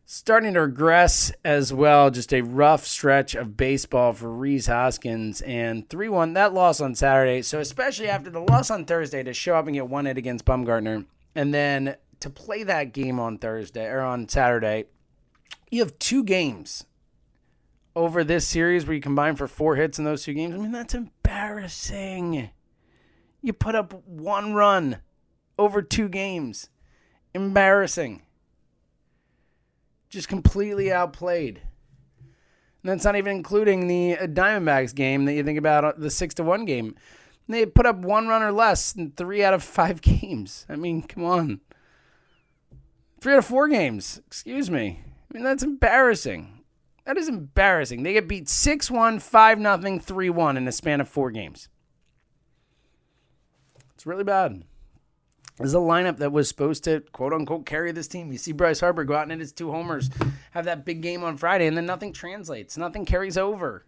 starting 0.05 0.53
to 0.55 0.61
regress 0.61 1.31
as 1.45 1.71
well. 1.71 2.09
Just 2.09 2.33
a 2.33 2.41
rough 2.41 2.85
stretch 2.85 3.35
of 3.35 3.57
baseball 3.57 4.13
for 4.13 4.31
Rhys 4.31 4.67
Hoskins. 4.67 5.41
And 5.41 5.87
3 5.89 6.09
1, 6.09 6.33
that 6.33 6.53
loss 6.53 6.81
on 6.81 6.95
Saturday. 6.95 7.43
So, 7.43 7.59
especially 7.59 8.09
after 8.09 8.31
the 8.31 8.41
loss 8.41 8.71
on 8.71 8.85
Thursday, 8.85 9.21
to 9.23 9.33
show 9.33 9.55
up 9.55 9.67
and 9.67 9.75
get 9.75 9.87
one 9.87 10.05
hit 10.05 10.17
against 10.17 10.45
Bumgarner, 10.45 11.05
and 11.35 11.53
then 11.53 11.95
to 12.21 12.29
play 12.31 12.63
that 12.63 12.93
game 12.93 13.19
on 13.19 13.37
Thursday 13.37 13.85
or 13.85 14.01
on 14.01 14.27
Saturday, 14.27 14.85
you 15.69 15.81
have 15.81 15.99
two 15.99 16.23
games 16.23 16.86
over 17.97 18.23
this 18.23 18.47
series 18.47 18.85
where 18.85 18.93
you 18.93 19.01
combine 19.01 19.35
for 19.35 19.47
four 19.47 19.75
hits 19.75 19.97
in 19.97 20.05
those 20.05 20.23
two 20.23 20.33
games. 20.35 20.53
I 20.53 20.57
mean, 20.59 20.71
that's 20.71 20.93
embarrassing. 20.93 22.51
You 23.41 23.53
put 23.53 23.73
up 23.73 24.05
one 24.05 24.53
run 24.53 24.99
over 25.57 25.81
two 25.81 26.07
games. 26.07 26.69
Embarrassing. 27.33 28.21
Just 30.09 30.29
completely 30.29 30.91
outplayed. 30.91 31.63
And 32.83 32.91
that's 32.91 33.03
not 33.03 33.15
even 33.15 33.35
including 33.35 33.87
the 33.87 34.15
Diamondbacks 34.27 34.93
game 34.93 35.25
that 35.25 35.33
you 35.33 35.43
think 35.43 35.57
about 35.57 35.83
uh, 35.83 35.93
the 35.97 36.11
six 36.11 36.35
to 36.35 36.43
one 36.43 36.65
game. 36.65 36.95
They 37.49 37.65
put 37.65 37.87
up 37.87 37.97
one 37.97 38.27
run 38.27 38.43
or 38.43 38.51
less 38.51 38.95
in 38.95 39.11
three 39.11 39.43
out 39.43 39.55
of 39.55 39.63
five 39.63 40.01
games. 40.03 40.67
I 40.69 40.75
mean, 40.75 41.01
come 41.01 41.23
on. 41.23 41.61
Three 43.19 43.33
out 43.33 43.39
of 43.39 43.45
four 43.45 43.67
games. 43.67 44.21
Excuse 44.27 44.69
me. 44.69 45.01
I 45.03 45.33
mean, 45.33 45.43
that's 45.43 45.63
embarrassing. 45.63 46.56
That 47.07 47.17
is 47.17 47.29
embarrassing. 47.29 48.03
They 48.03 48.11
get 48.11 48.27
beat 48.27 48.49
6 48.49 48.91
1, 48.91 49.19
5 49.19 49.61
0, 49.61 49.99
3 49.99 50.29
1 50.29 50.57
in 50.57 50.67
a 50.67 50.71
span 50.73 50.99
of 50.99 51.07
four 51.07 51.31
games. 51.31 51.69
It's 53.95 54.05
really 54.05 54.25
bad. 54.25 54.65
This 55.57 55.67
is 55.67 55.73
a 55.73 55.77
lineup 55.77 56.17
that 56.17 56.33
was 56.33 56.49
supposed 56.49 56.83
to 56.83 56.99
quote 57.13 57.31
unquote 57.31 57.65
carry 57.65 57.93
this 57.93 58.09
team. 58.09 58.33
You 58.33 58.37
see 58.37 58.51
Bryce 58.51 58.81
Harper 58.81 59.05
go 59.05 59.15
out 59.15 59.21
and 59.21 59.31
hit 59.31 59.39
his 59.39 59.53
two 59.53 59.71
homers, 59.71 60.09
have 60.51 60.65
that 60.65 60.83
big 60.83 61.01
game 61.01 61.23
on 61.23 61.37
Friday, 61.37 61.65
and 61.65 61.77
then 61.77 61.85
nothing 61.85 62.11
translates. 62.11 62.77
Nothing 62.77 63.05
carries 63.05 63.37
over. 63.37 63.85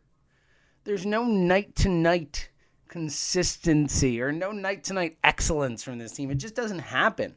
There's 0.85 1.05
no 1.05 1.25
night 1.25 1.75
to 1.75 1.89
night 1.89 2.49
consistency 2.87 4.21
or 4.21 4.31
no 4.31 4.53
night 4.53 4.85
to 4.85 4.93
night 4.93 5.17
excellence 5.25 5.83
from 5.83 5.97
this 5.97 6.13
team. 6.13 6.31
It 6.31 6.35
just 6.35 6.55
doesn't 6.55 6.79
happen. 6.79 7.35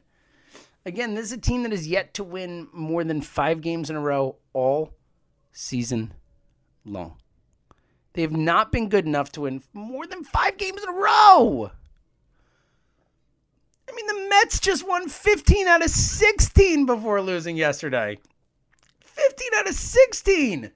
Again, 0.85 1.13
this 1.13 1.25
is 1.25 1.33
a 1.33 1.37
team 1.37 1.63
that 1.63 1.73
has 1.73 1.85
yet 1.89 2.13
to 2.13 2.23
win 2.23 2.69
more 2.71 3.03
than 3.03 3.19
five 3.19 3.59
games 3.59 3.89
in 3.89 3.97
a 3.97 4.01
row 4.01 4.37
all 4.53 4.93
season 5.53 6.13
long. 6.83 7.15
They 8.13 8.21
have 8.21 8.35
not 8.35 8.71
been 8.71 8.89
good 8.89 9.05
enough 9.05 9.31
to 9.33 9.41
win 9.41 9.63
more 9.73 10.05
than 10.05 10.23
five 10.23 10.57
games 10.57 10.83
in 10.83 10.89
a 10.89 10.93
row. 10.93 11.71
I 13.89 13.95
mean, 13.95 14.07
the 14.07 14.29
Mets 14.29 14.59
just 14.59 14.87
won 14.87 15.07
15 15.09 15.67
out 15.67 15.83
of 15.83 15.89
16 15.89 16.85
before 16.85 17.21
losing 17.21 17.57
yesterday. 17.57 18.17
15 19.01 19.47
out 19.55 19.69
of 19.69 19.75
16. 19.75 20.63
It 20.63 20.73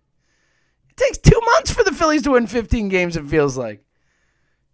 takes 0.95 1.17
two 1.17 1.39
months 1.45 1.71
for 1.71 1.83
the 1.83 1.93
Phillies 1.93 2.23
to 2.23 2.31
win 2.31 2.47
15 2.47 2.89
games, 2.89 3.17
it 3.17 3.25
feels 3.25 3.57
like. 3.57 3.83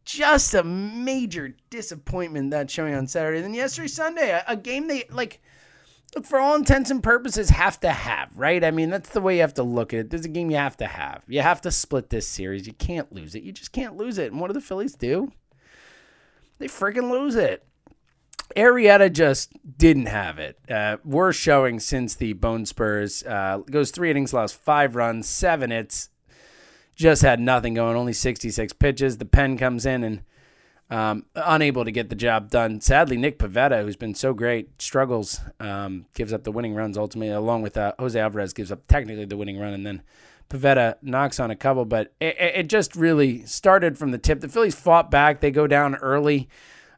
Just 0.05 0.53
a 0.53 0.63
major 0.63 1.55
disappointment 1.69 2.51
that 2.51 2.69
showing 2.69 2.93
on 2.93 3.07
Saturday. 3.07 3.37
And 3.37 3.45
then 3.45 3.53
yesterday, 3.53 3.87
Sunday, 3.87 4.41
a 4.47 4.57
game 4.57 4.87
they, 4.87 5.05
like, 5.09 5.41
for 6.21 6.39
all 6.39 6.55
intents 6.55 6.91
and 6.91 7.01
purposes, 7.01 7.49
have 7.49 7.79
to 7.79 7.91
have, 7.91 8.29
right? 8.37 8.63
I 8.63 8.71
mean, 8.71 8.89
that's 8.89 9.09
the 9.09 9.21
way 9.21 9.35
you 9.35 9.41
have 9.41 9.55
to 9.55 9.63
look 9.63 9.93
at 9.93 9.99
it. 10.01 10.09
There's 10.09 10.25
a 10.25 10.29
game 10.29 10.51
you 10.51 10.57
have 10.57 10.77
to 10.77 10.87
have. 10.87 11.23
You 11.27 11.41
have 11.41 11.61
to 11.61 11.71
split 11.71 12.09
this 12.09 12.27
series. 12.27 12.67
You 12.67 12.73
can't 12.73 13.11
lose 13.11 13.35
it. 13.35 13.43
You 13.43 13.51
just 13.51 13.71
can't 13.71 13.97
lose 13.97 14.17
it. 14.17 14.31
And 14.31 14.39
what 14.39 14.47
do 14.47 14.53
the 14.53 14.61
Phillies 14.61 14.93
do? 14.93 15.31
They 16.59 16.67
freaking 16.67 17.09
lose 17.09 17.35
it. 17.35 17.65
Arrieta 18.55 19.11
just 19.11 19.53
didn't 19.77 20.05
have 20.05 20.37
it. 20.37 20.59
Uh, 20.69 20.97
worst 21.03 21.39
showing 21.39 21.79
since 21.79 22.15
the 22.15 22.33
Bone 22.33 22.65
Spurs. 22.65 23.23
Uh, 23.23 23.59
goes 23.69 23.89
three 23.89 24.11
innings, 24.11 24.33
lost 24.33 24.55
five 24.55 24.95
runs, 24.95 25.27
seven 25.27 25.71
hits. 25.71 26.09
Just 26.95 27.23
had 27.23 27.39
nothing 27.39 27.73
going, 27.73 27.97
only 27.97 28.13
66 28.13 28.73
pitches. 28.73 29.17
The 29.17 29.25
pen 29.25 29.57
comes 29.57 29.85
in 29.85 30.03
and 30.03 30.21
um, 30.93 31.25
unable 31.35 31.83
to 31.85 31.91
get 31.91 32.09
the 32.09 32.15
job 32.15 32.51
done. 32.51 32.79
Sadly, 32.79 33.17
Nick 33.17 33.39
Pivetta, 33.39 33.83
who's 33.83 33.95
been 33.95 34.13
so 34.13 34.31
great, 34.31 34.79
struggles, 34.79 35.39
um, 35.59 36.05
gives 36.13 36.31
up 36.31 36.43
the 36.43 36.51
winning 36.51 36.75
runs 36.75 36.99
ultimately, 36.99 37.33
along 37.33 37.63
with 37.63 37.75
uh, 37.77 37.93
Jose 37.97 38.19
Alvarez 38.19 38.53
gives 38.53 38.71
up 38.71 38.85
technically 38.87 39.25
the 39.25 39.35
winning 39.35 39.59
run, 39.59 39.73
and 39.73 39.83
then 39.83 40.03
Pivetta 40.51 40.97
knocks 41.01 41.39
on 41.39 41.49
a 41.49 41.55
couple. 41.55 41.85
But 41.85 42.13
it, 42.21 42.35
it 42.37 42.67
just 42.67 42.95
really 42.95 43.43
started 43.47 43.97
from 43.97 44.11
the 44.11 44.19
tip. 44.19 44.39
The 44.39 44.47
Phillies 44.47 44.75
fought 44.75 45.09
back. 45.09 45.41
They 45.41 45.49
go 45.49 45.65
down 45.65 45.95
early 45.95 46.47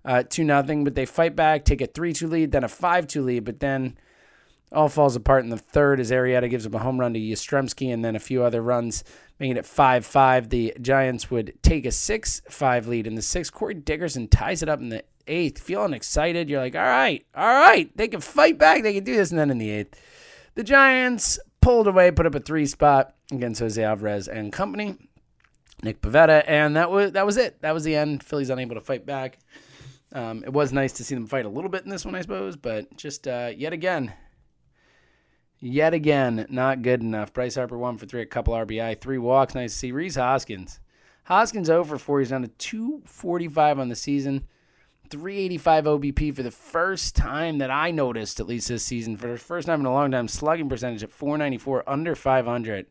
uh, 0.04 0.24
2 0.24 0.44
nothing, 0.44 0.84
but 0.84 0.96
they 0.96 1.06
fight 1.06 1.38
back, 1.38 1.64
take 1.64 1.80
a 1.80 1.88
3 1.88 2.12
2 2.12 2.28
lead, 2.28 2.52
then 2.52 2.66
a 2.66 2.68
5 2.68 3.08
2 3.08 3.22
lead, 3.22 3.46
but 3.46 3.62
then 3.62 3.98
all 4.76 4.90
falls 4.90 5.16
apart 5.16 5.44
in 5.44 5.50
the 5.50 5.58
third 5.58 6.00
as 6.00 6.12
Arrieta 6.12 6.50
gives 6.50 6.66
up 6.66 6.76
a 6.76 6.80
home 6.80 7.00
run 7.00 7.14
to 7.14 7.20
Yastrzemski 7.20 7.94
and 7.94 8.04
then 8.04 8.16
a 8.16 8.20
few 8.20 8.44
other 8.44 8.62
runs, 8.62 9.04
making 9.40 9.58
it 9.58 9.66
5 9.66 10.06
5. 10.06 10.50
The 10.50 10.74
Giants 10.82 11.32
would 11.32 11.54
take 11.62 11.86
a 11.86 11.92
6 11.92 12.42
5 12.50 12.88
lead 12.88 13.08
in 13.08 13.16
the 13.16 13.22
sixth. 13.22 13.54
Corey 13.54 13.74
Dickerson 13.74 14.28
ties 14.28 14.62
it 14.62 14.70
up 14.70 14.80
in 14.80 14.90
the 14.90 15.04
eighth, 15.28 15.62
feeling 15.62 15.94
excited. 15.94 16.50
You're 16.50 16.62
like, 16.62 16.76
all 16.76 16.82
right, 16.82 17.26
all 17.36 17.48
right, 17.48 17.96
they 17.98 18.08
can 18.08 18.22
fight 18.22 18.58
back, 18.58 18.84
they 18.84 18.94
can 18.94 19.04
do 19.04 19.16
this. 19.16 19.32
And 19.32 19.40
then 19.40 19.50
in 19.50 19.58
the 19.58 19.72
eighth, 19.72 20.00
the 20.56 20.64
Giants 20.64 21.40
pulled 21.62 21.88
away, 21.88 22.12
put 22.12 22.26
up 22.26 22.36
a 22.36 22.40
three 22.40 22.66
spot 22.66 23.16
against 23.32 23.60
Jose 23.60 23.82
Alvarez 23.82 24.28
and 24.28 24.54
company. 24.54 24.98
Nick 25.84 26.02
Pivetta, 26.02 26.44
and 26.48 26.76
that 26.78 26.90
was 26.90 27.12
that 27.12 27.26
was 27.26 27.38
it. 27.38 27.62
That 27.62 27.74
was 27.74 27.84
the 27.84 27.96
end. 27.96 28.24
Phillies 28.24 28.50
unable 28.50 28.76
to 28.76 28.82
fight 28.82 29.06
back. 29.06 29.38
Um, 30.14 30.44
it 30.44 30.54
was 30.54 30.72
nice 30.72 30.94
to 30.94 31.04
see 31.04 31.14
them 31.14 31.28
fight 31.28 31.46
a 31.46 31.50
little 31.50 31.70
bit 31.70 31.84
in 31.84 31.90
this 31.90 32.06
one, 32.06 32.16
I 32.16 32.22
suppose, 32.22 32.56
but 32.56 32.96
just 32.96 33.28
uh, 33.28 33.52
yet 33.56 33.74
again, 33.74 34.14
yet 35.60 35.94
again, 35.94 36.46
not 36.50 36.82
good 36.82 37.02
enough. 37.02 37.34
Bryce 37.34 37.56
Harper 37.56 37.78
one 37.78 37.98
for 37.98 38.06
three, 38.06 38.22
a 38.22 38.26
couple 38.26 38.54
RBI, 38.54 39.00
three 39.00 39.18
walks. 39.18 39.56
Nice 39.56 39.74
to 39.74 39.78
see. 39.80 39.92
Rhys 39.92 40.16
Hoskins. 40.16 40.80
Hoskins 41.26 41.70
over 41.70 41.98
four. 41.98 42.20
He's 42.20 42.30
down 42.30 42.44
to 42.44 42.48
245 42.48 43.80
on 43.80 43.90
the 43.90 43.96
season. 43.96 44.48
385 45.10 45.86
OBP 45.86 46.36
for 46.36 46.44
the 46.44 46.52
first 46.52 47.16
time 47.16 47.60
that 47.60 47.70
I 47.70 47.92
noticed, 47.92 48.40
at 48.40 48.48
least 48.48 48.70
this 48.70 48.84
season. 48.84 49.18
For 49.18 49.28
the 49.28 49.38
first 49.38 49.68
time 49.68 49.80
in 49.80 49.86
a 49.86 49.94
long 49.94 50.12
time, 50.12 50.28
slugging 50.28 50.68
percentage 50.68 51.04
at 51.04 51.12
494, 51.12 51.88
under 51.88 52.16
500. 52.16 52.88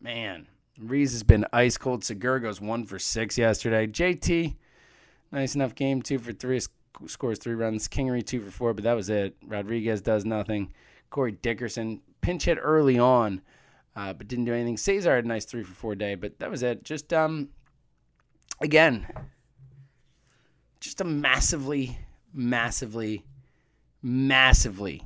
Man, 0.00 0.46
Rhys 0.80 1.12
has 1.12 1.22
been 1.22 1.44
ice 1.52 1.76
cold. 1.76 2.04
Segura 2.04 2.40
goes 2.40 2.60
one 2.60 2.84
for 2.84 2.98
six 2.98 3.36
yesterday. 3.36 3.86
JT 3.86 4.54
Nice 5.30 5.54
enough 5.54 5.74
game. 5.74 6.02
Two 6.02 6.18
for 6.18 6.32
three. 6.32 6.60
Scores 7.06 7.38
three 7.38 7.54
runs. 7.54 7.88
Kingery 7.88 8.24
two 8.24 8.40
for 8.40 8.50
four, 8.50 8.74
but 8.74 8.84
that 8.84 8.94
was 8.94 9.10
it. 9.10 9.36
Rodriguez 9.46 10.00
does 10.00 10.24
nothing. 10.24 10.72
Corey 11.10 11.32
Dickerson 11.32 12.00
pinch 12.20 12.44
hit 12.44 12.58
early 12.60 12.98
on, 12.98 13.40
uh, 13.96 14.12
but 14.12 14.28
didn't 14.28 14.44
do 14.44 14.54
anything. 14.54 14.76
Cesar 14.76 15.14
had 15.14 15.24
a 15.24 15.28
nice 15.28 15.44
three 15.44 15.62
for 15.62 15.74
four 15.74 15.94
day, 15.94 16.14
but 16.14 16.38
that 16.38 16.50
was 16.50 16.62
it. 16.62 16.84
Just 16.84 17.12
um, 17.12 17.48
again, 18.60 19.06
just 20.80 21.00
a 21.00 21.04
massively, 21.04 21.98
massively, 22.32 23.24
massively 24.02 25.02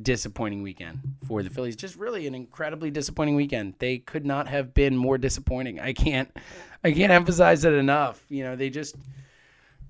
disappointing 0.00 0.62
weekend 0.62 1.00
for 1.26 1.42
the 1.42 1.50
Phillies. 1.50 1.76
Just 1.76 1.96
really 1.96 2.26
an 2.26 2.34
incredibly 2.34 2.90
disappointing 2.90 3.34
weekend. 3.34 3.74
They 3.78 3.98
could 3.98 4.26
not 4.26 4.48
have 4.48 4.74
been 4.74 4.96
more 4.96 5.18
disappointing. 5.18 5.80
I 5.80 5.92
can't, 5.92 6.30
I 6.84 6.92
can't 6.92 7.12
emphasize 7.12 7.64
it 7.64 7.72
enough. 7.72 8.24
You 8.28 8.44
know, 8.44 8.56
they 8.56 8.70
just 8.70 8.96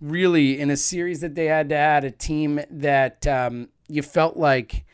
really 0.00 0.61
in 0.61 0.71
a 0.71 0.77
series 0.77 1.21
that 1.21 1.35
they 1.35 1.47
had 1.47 1.69
to 1.71 1.75
add 1.75 2.05
a 2.05 2.11
team 2.11 2.61
that 2.71 3.27
um, 3.27 3.69
you 3.88 4.03
felt 4.03 4.37
like 4.37 4.85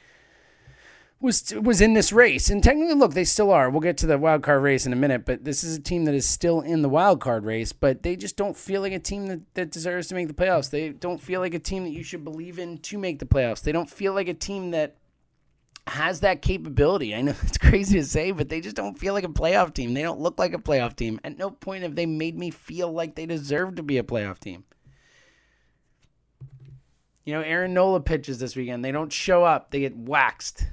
was 1.21 1.55
was 1.55 1.81
in 1.81 1.95
this 1.95 2.13
race. 2.13 2.51
And 2.51 2.63
technically, 2.63 2.95
look, 2.95 3.15
they 3.15 3.25
still 3.25 3.51
are. 3.51 3.71
We'll 3.71 3.81
get 3.81 3.97
to 3.99 4.07
the 4.07 4.19
wild 4.19 4.43
card 4.43 4.63
race 4.63 4.87
in 4.87 4.93
a 4.93 4.97
minute, 4.97 5.25
but 5.25 5.45
this 5.45 5.65
is 5.65 5.77
a 5.77 5.81
team 5.81 6.05
that 6.05 6.15
is 6.15 6.29
still 6.29 6.61
in 6.61 6.83
the 6.83 6.89
wild 6.89 7.21
card 7.21 7.45
race. 7.45 7.73
But 7.73 8.03
they 8.03 8.17
just 8.17 8.37
don't 8.37 8.57
feel 8.57 8.81
like 8.83 8.93
a 8.93 8.99
team 8.99 9.27
that, 9.27 9.41
that 9.55 9.71
deserves 9.71 10.09
to 10.09 10.15
make 10.15 10.29
the 10.29 10.35
playoffs. 10.35 10.71
They 10.71 10.91
don't 10.91 11.21
feel 11.21 11.41
like 11.41 11.55
a 11.55 11.59
team 11.59 11.85
that 11.85 11.91
you 11.91 12.03
should 12.03 12.25
believe 12.25 12.59
in 12.59 12.79
to 12.79 12.99
make 12.99 13.19
the 13.19 13.27
playoffs. 13.27 13.63
They 13.63 13.73
don't 13.73 13.91
feel 13.91 14.13
like 14.13 14.29
a 14.29 14.35
team 14.35 14.73
that 14.73 14.97
has 15.87 16.21
that 16.21 16.43
capability. 16.43 17.15
I 17.15 17.23
know 17.23 17.35
it's 17.43 17.59
crazy 17.59 17.99
to 17.99 18.07
say, 18.07 18.31
but 18.33 18.49
they 18.49 18.61
just 18.61 18.77
don't 18.77 18.99
feel 18.99 19.15
like 19.15 19.25
a 19.25 19.29
playoff 19.29 19.75
team. 19.75 19.95
They 19.95 20.03
don't 20.03 20.21
look 20.21 20.39
like 20.39 20.55
a 20.55 20.59
playoff 20.59 20.97
team. 20.97 21.21
At 21.25 21.39
no 21.39 21.51
point 21.51 21.83
have 21.83 21.95
they 21.95 22.07
made 22.07 22.39
me 22.39 22.51
feel 22.51 22.93
like 22.93 23.15
they 23.15 23.27
deserve 23.27 23.77
to 23.77 23.83
be 23.83 23.99
a 23.99 24.03
playoff 24.03 24.39
team. 24.39 24.65
You 27.25 27.33
know, 27.33 27.41
Aaron 27.41 27.73
Nola 27.73 28.01
pitches 28.01 28.39
this 28.39 28.55
weekend. 28.55 28.85
They 28.85 28.93
don't 28.93 29.13
show 29.13 29.45
up, 29.45 29.71
they 29.71 29.81
get 29.81 29.97
waxed. 29.97 30.67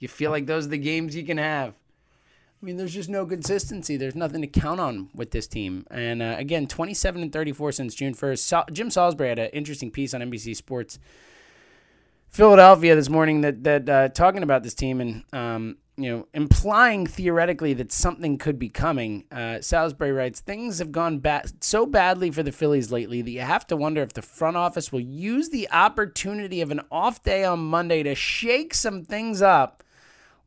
You 0.00 0.08
feel 0.08 0.30
like 0.30 0.46
those 0.46 0.66
are 0.66 0.70
the 0.70 0.78
games 0.78 1.14
you 1.14 1.24
can 1.24 1.38
have. 1.38 1.74
I 2.60 2.66
mean, 2.66 2.76
there's 2.76 2.92
just 2.92 3.08
no 3.08 3.24
consistency. 3.24 3.96
There's 3.96 4.14
nothing 4.14 4.42
to 4.42 4.46
count 4.46 4.80
on 4.80 5.08
with 5.14 5.30
this 5.30 5.46
team. 5.46 5.86
And 5.90 6.20
uh, 6.20 6.34
again, 6.36 6.66
27 6.66 7.22
and 7.22 7.32
34 7.32 7.72
since 7.72 7.94
June 7.94 8.14
1st. 8.14 8.38
So- 8.38 8.64
Jim 8.72 8.90
Salisbury 8.90 9.30
had 9.30 9.38
an 9.38 9.50
interesting 9.50 9.90
piece 9.90 10.12
on 10.12 10.20
NBC 10.20 10.56
Sports 10.56 10.98
Philadelphia 12.28 12.94
this 12.94 13.08
morning 13.08 13.40
that 13.40 13.64
that 13.64 13.88
uh, 13.88 14.08
talking 14.08 14.42
about 14.42 14.62
this 14.62 14.74
team 14.74 15.00
and 15.00 15.24
um, 15.32 15.76
you 15.96 16.10
know, 16.10 16.28
implying 16.32 17.06
theoretically 17.06 17.74
that 17.74 17.92
something 17.92 18.38
could 18.38 18.58
be 18.58 18.68
coming. 18.68 19.24
Uh, 19.30 19.60
Salisbury 19.60 20.12
writes, 20.12 20.40
things 20.40 20.78
have 20.78 20.92
gone 20.92 21.18
bad 21.18 21.62
so 21.62 21.84
badly 21.84 22.30
for 22.30 22.42
the 22.42 22.52
Phillies 22.52 22.90
lately 22.90 23.20
that 23.20 23.30
you 23.30 23.40
have 23.40 23.66
to 23.66 23.76
wonder 23.76 24.00
if 24.00 24.14
the 24.14 24.22
front 24.22 24.56
office 24.56 24.90
will 24.92 25.00
use 25.00 25.50
the 25.50 25.68
opportunity 25.70 26.62
of 26.62 26.70
an 26.70 26.80
off 26.90 27.22
day 27.22 27.44
on 27.44 27.58
Monday 27.58 28.02
to 28.02 28.14
shake 28.14 28.72
some 28.72 29.04
things 29.04 29.42
up 29.42 29.82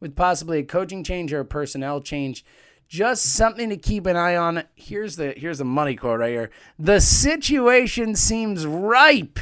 with 0.03 0.15
possibly 0.15 0.59
a 0.59 0.63
coaching 0.63 1.03
change 1.03 1.33
or 1.33 1.39
a 1.39 1.45
personnel 1.45 1.99
change. 1.99 2.45
Just 2.87 3.23
something 3.23 3.69
to 3.69 3.77
keep 3.77 4.05
an 4.05 4.15
eye 4.15 4.35
on. 4.35 4.65
Here's 4.75 5.15
the 5.15 5.33
here's 5.35 5.57
the 5.57 5.65
money 5.65 5.95
quote 5.95 6.19
right 6.19 6.29
here. 6.29 6.51
The 6.77 6.99
situation 6.99 8.15
seems 8.15 8.67
ripe 8.67 9.39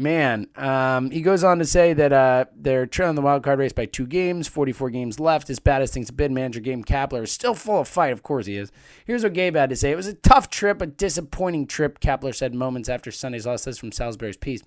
Man, 0.00 0.46
um, 0.56 1.10
he 1.10 1.20
goes 1.20 1.44
on 1.44 1.58
to 1.58 1.66
say 1.66 1.92
that 1.92 2.10
uh, 2.10 2.46
they're 2.56 2.86
trailing 2.86 3.16
the 3.16 3.20
wild 3.20 3.42
card 3.42 3.58
race 3.58 3.74
by 3.74 3.84
two 3.84 4.06
games, 4.06 4.48
44 4.48 4.88
games 4.88 5.20
left. 5.20 5.50
As 5.50 5.58
bad 5.58 5.82
as 5.82 5.90
things 5.90 6.08
have 6.08 6.16
been, 6.16 6.32
manager 6.32 6.58
Gabe 6.58 6.86
Kapler 6.86 7.24
is 7.24 7.32
still 7.32 7.52
full 7.52 7.80
of 7.80 7.86
fight. 7.86 8.14
Of 8.14 8.22
course 8.22 8.46
he 8.46 8.56
is. 8.56 8.72
Here's 9.04 9.24
what 9.24 9.34
Gabe 9.34 9.56
had 9.56 9.68
to 9.68 9.76
say. 9.76 9.90
It 9.90 9.96
was 9.96 10.06
a 10.06 10.14
tough 10.14 10.48
trip, 10.48 10.80
a 10.80 10.86
disappointing 10.86 11.66
trip, 11.66 12.00
Kapler 12.00 12.34
said 12.34 12.54
moments 12.54 12.88
after 12.88 13.10
Sunday's 13.10 13.44
loss. 13.44 13.66
From 13.78 13.92
Salisbury's 13.92 14.38
piece. 14.38 14.62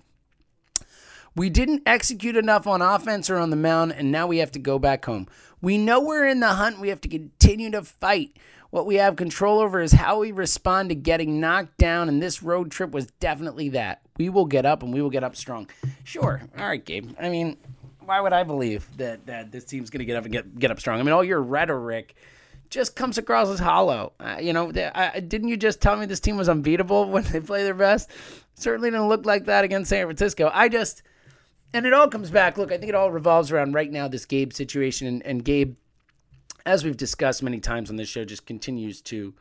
We 1.36 1.50
didn't 1.50 1.82
execute 1.86 2.36
enough 2.36 2.66
on 2.66 2.80
offense 2.80 3.28
or 3.28 3.38
on 3.38 3.50
the 3.50 3.56
mound, 3.56 3.92
and 3.92 4.12
now 4.12 4.26
we 4.26 4.38
have 4.38 4.52
to 4.52 4.58
go 4.58 4.78
back 4.78 5.04
home. 5.04 5.26
We 5.60 5.78
know 5.78 6.00
we're 6.00 6.26
in 6.26 6.40
the 6.40 6.48
hunt. 6.48 6.80
We 6.80 6.90
have 6.90 7.00
to 7.02 7.08
continue 7.08 7.70
to 7.72 7.82
fight. 7.82 8.36
What 8.70 8.86
we 8.86 8.96
have 8.96 9.16
control 9.16 9.60
over 9.60 9.80
is 9.80 9.92
how 9.92 10.20
we 10.20 10.32
respond 10.32 10.88
to 10.88 10.94
getting 10.94 11.40
knocked 11.40 11.78
down, 11.78 12.08
and 12.08 12.22
this 12.22 12.42
road 12.42 12.70
trip 12.70 12.90
was 12.90 13.06
definitely 13.20 13.68
that. 13.70 14.02
We 14.16 14.28
will 14.28 14.46
get 14.46 14.66
up 14.66 14.82
and 14.82 14.92
we 14.92 15.00
will 15.00 15.10
get 15.10 15.24
up 15.24 15.36
strong. 15.36 15.68
Sure. 16.04 16.42
All 16.58 16.66
right, 16.66 16.84
Gabe. 16.84 17.12
I 17.20 17.28
mean, 17.28 17.56
why 18.04 18.20
would 18.20 18.32
I 18.32 18.42
believe 18.42 18.86
that 18.96 19.26
that 19.26 19.50
this 19.50 19.64
team's 19.64 19.90
going 19.90 20.00
to 20.00 20.04
get 20.04 20.16
up 20.16 20.24
and 20.24 20.32
get 20.32 20.58
get 20.58 20.70
up 20.70 20.80
strong? 20.80 21.00
I 21.00 21.02
mean, 21.02 21.12
all 21.12 21.24
your 21.24 21.42
rhetoric 21.42 22.14
just 22.70 22.96
comes 22.96 23.18
across 23.18 23.48
as 23.48 23.58
hollow. 23.60 24.12
Uh, 24.18 24.38
you 24.40 24.52
know, 24.52 24.70
uh, 24.70 25.20
didn't 25.20 25.48
you 25.48 25.56
just 25.56 25.80
tell 25.80 25.96
me 25.96 26.06
this 26.06 26.20
team 26.20 26.36
was 26.36 26.48
unbeatable 26.48 27.04
when 27.10 27.22
they 27.24 27.40
play 27.40 27.62
their 27.62 27.74
best? 27.74 28.10
Certainly 28.54 28.90
didn't 28.90 29.08
look 29.08 29.26
like 29.26 29.46
that 29.46 29.64
against 29.64 29.90
San 29.90 30.04
Francisco. 30.06 30.50
I 30.52 30.68
just, 30.68 31.02
and 31.74 31.84
it 31.84 31.92
all 31.92 32.08
comes 32.08 32.30
back. 32.30 32.56
Look, 32.56 32.72
I 32.72 32.78
think 32.78 32.88
it 32.88 32.94
all 32.94 33.10
revolves 33.10 33.50
around 33.50 33.74
right 33.74 33.90
now 33.90 34.06
this 34.06 34.24
Gabe 34.24 34.52
situation, 34.52 35.08
and, 35.08 35.22
and 35.26 35.44
Gabe, 35.44 35.74
as 36.64 36.84
we've 36.84 36.96
discussed 36.96 37.42
many 37.42 37.58
times 37.58 37.90
on 37.90 37.96
this 37.96 38.08
show, 38.08 38.24
just 38.24 38.46
continues 38.46 39.02
to 39.02 39.34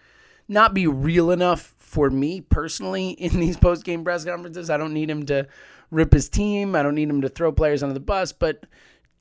not 0.48 0.74
be 0.74 0.88
real 0.88 1.30
enough 1.32 1.74
for 1.78 2.10
me 2.10 2.42
personally 2.42 3.12
in 3.12 3.32
these 3.40 3.56
post 3.56 3.86
game 3.86 4.04
press 4.04 4.26
conferences. 4.26 4.72
I 4.72 4.78
don't 4.78 4.94
need 4.94 5.10
him 5.10 5.26
to 5.28 5.48
rip 5.92 6.12
his 6.12 6.28
team. 6.28 6.76
I 6.76 6.82
don't 6.82 6.96
need 6.96 7.10
him 7.10 7.22
to 7.22 7.30
throw 7.30 7.52
players 7.52 7.84
under 7.84 7.94
the 7.94 8.00
bus, 8.00 8.34
but 8.34 8.66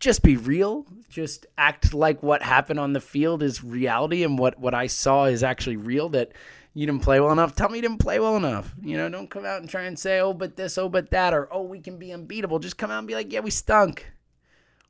just 0.00 0.22
be 0.22 0.36
real. 0.38 0.86
Just 1.10 1.44
act 1.58 1.92
like 1.92 2.22
what 2.22 2.42
happened 2.42 2.80
on 2.80 2.94
the 2.94 3.00
field 3.00 3.42
is 3.42 3.62
reality 3.62 4.24
and 4.24 4.38
what, 4.38 4.58
what 4.58 4.74
I 4.74 4.86
saw 4.86 5.26
is 5.26 5.42
actually 5.42 5.76
real 5.76 6.08
that 6.08 6.32
you 6.74 6.86
didn't 6.86 7.02
play 7.02 7.20
well 7.20 7.32
enough. 7.32 7.54
Tell 7.54 7.68
me 7.68 7.78
you 7.78 7.82
didn't 7.82 7.98
play 7.98 8.18
well 8.18 8.36
enough. 8.36 8.74
You 8.80 8.96
know, 8.96 9.08
don't 9.08 9.30
come 9.30 9.44
out 9.44 9.60
and 9.60 9.68
try 9.68 9.82
and 9.82 9.98
say, 9.98 10.20
oh, 10.20 10.32
but 10.32 10.56
this, 10.56 10.78
oh, 10.78 10.88
but 10.88 11.10
that, 11.10 11.34
or 11.34 11.48
oh, 11.52 11.62
we 11.62 11.80
can 11.80 11.98
be 11.98 12.12
unbeatable. 12.12 12.58
Just 12.58 12.78
come 12.78 12.90
out 12.90 12.98
and 12.98 13.08
be 13.08 13.14
like, 13.14 13.32
yeah, 13.32 13.40
we 13.40 13.50
stunk. 13.50 14.10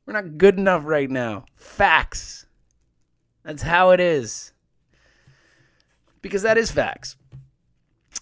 We're 0.05 0.13
not 0.13 0.37
good 0.37 0.57
enough 0.57 0.83
right 0.85 1.09
now. 1.09 1.45
Facts. 1.55 2.45
That's 3.43 3.63
how 3.63 3.91
it 3.91 3.99
is. 3.99 4.53
Because 6.21 6.41
that 6.43 6.57
is 6.57 6.71
facts. 6.71 7.17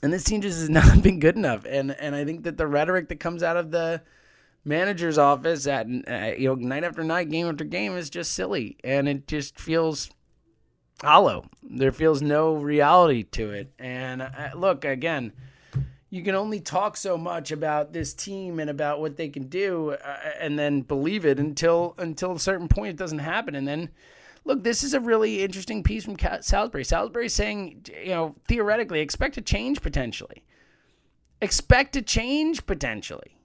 And 0.02 0.12
this 0.12 0.24
team 0.24 0.42
just 0.42 0.60
has 0.60 0.70
not 0.70 1.04
been 1.04 1.20
good 1.20 1.36
enough. 1.36 1.66
And 1.66 1.92
and 2.00 2.16
I 2.16 2.26
think 2.26 2.44
that 2.44 2.58
the 2.58 2.68
rhetoric 2.68 3.10
that 3.10 3.20
comes 3.20 3.44
out 3.44 3.58
of 3.58 3.72
the 3.72 4.02
manager's 4.64 5.18
office 5.18 5.68
at 5.68 5.88
you 5.88 6.48
know 6.48 6.56
night 6.56 6.84
after 6.84 7.04
night, 7.04 7.30
game 7.30 7.48
after 7.48 7.64
game 7.64 7.96
is 7.96 8.10
just 8.10 8.32
silly, 8.34 8.78
and 8.84 9.08
it 9.08 9.28
just 9.28 9.60
feels 9.60 10.10
hollow. 11.02 11.46
There 11.64 11.92
feels 11.92 12.22
no 12.22 12.56
reality 12.56 13.24
to 13.24 13.52
it. 13.52 13.74
And 13.80 14.22
uh, 14.22 14.50
look, 14.56 14.86
again, 14.86 15.34
you 16.10 16.24
can 16.24 16.36
only 16.36 16.60
talk 16.60 16.98
so 16.98 17.18
much 17.18 17.52
about 17.52 17.94
this 17.94 18.14
team 18.14 18.60
and 18.60 18.70
about 18.70 19.00
what 19.00 19.16
they 19.16 19.30
can 19.30 19.48
do, 19.48 19.92
uh, 19.92 20.18
and 20.40 20.60
then 20.60 20.82
believe 20.82 21.26
it 21.26 21.40
until 21.40 21.96
until 21.98 22.34
a 22.34 22.40
certain 22.40 22.68
point 22.68 22.90
it 22.90 22.98
doesn't 22.98 23.20
happen, 23.20 23.56
and 23.56 23.68
then. 23.68 23.90
Look, 24.44 24.64
this 24.64 24.84
is 24.84 24.96
a 24.96 25.00
really 25.00 25.44
interesting 25.44 25.84
piece 25.84 26.04
from 26.04 26.18
Salisbury. 26.18 26.84
Salisbury 26.84 27.30
saying, 27.30 27.86
you 28.04 28.10
know, 28.10 28.36
theoretically, 28.48 29.00
expect 29.00 29.38
a 29.38 29.42
change 29.42 29.84
potentially. 29.84 30.44
Expect 31.44 31.96
a 31.96 32.02
change 32.02 32.66
potentially. 32.66 33.38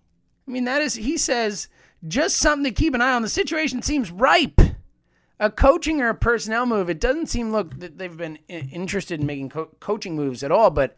I 0.48 0.50
mean, 0.50 0.64
that 0.64 0.80
is, 0.80 0.94
he 0.94 1.18
says, 1.18 1.68
just 2.08 2.38
something 2.38 2.64
to 2.64 2.70
keep 2.70 2.94
an 2.94 3.02
eye 3.02 3.12
on. 3.12 3.20
The 3.20 3.28
situation 3.28 3.82
seems 3.82 4.10
ripe 4.10 4.58
a 5.38 5.50
coaching 5.50 6.00
or 6.00 6.08
a 6.08 6.14
personnel 6.14 6.66
move, 6.66 6.88
it 6.88 7.00
doesn't 7.00 7.26
seem 7.26 7.52
look 7.52 7.78
that 7.80 7.98
they've 7.98 8.16
been 8.16 8.36
interested 8.48 9.20
in 9.20 9.26
making 9.26 9.50
co- 9.50 9.70
coaching 9.80 10.16
moves 10.16 10.42
at 10.42 10.52
all. 10.52 10.70
But 10.70 10.96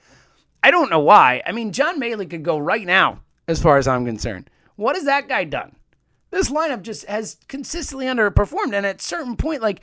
I 0.62 0.71
don't 0.71 0.90
know 0.90 1.00
why. 1.00 1.42
I 1.47 1.52
mean, 1.52 1.73
John 1.73 1.99
Mallee 1.99 2.26
could 2.26 2.42
go 2.42 2.59
right 2.59 2.87
now, 2.87 3.21
as 3.47 3.61
far 3.62 3.78
as 3.78 3.88
I'm 3.88 4.04
concerned. 4.04 4.50
What 4.76 4.97
has 4.97 5.04
that 5.04 5.28
guy 5.28 5.45
done? 5.45 5.76
This 6.30 6.50
lineup 6.50 6.83
just 6.83 7.07
has 7.07 7.38
consistently 7.49 8.07
underperformed, 8.07 8.75
and 8.75 8.85
at 8.85 9.00
certain 9.00 9.37
point, 9.37 9.62
like, 9.62 9.80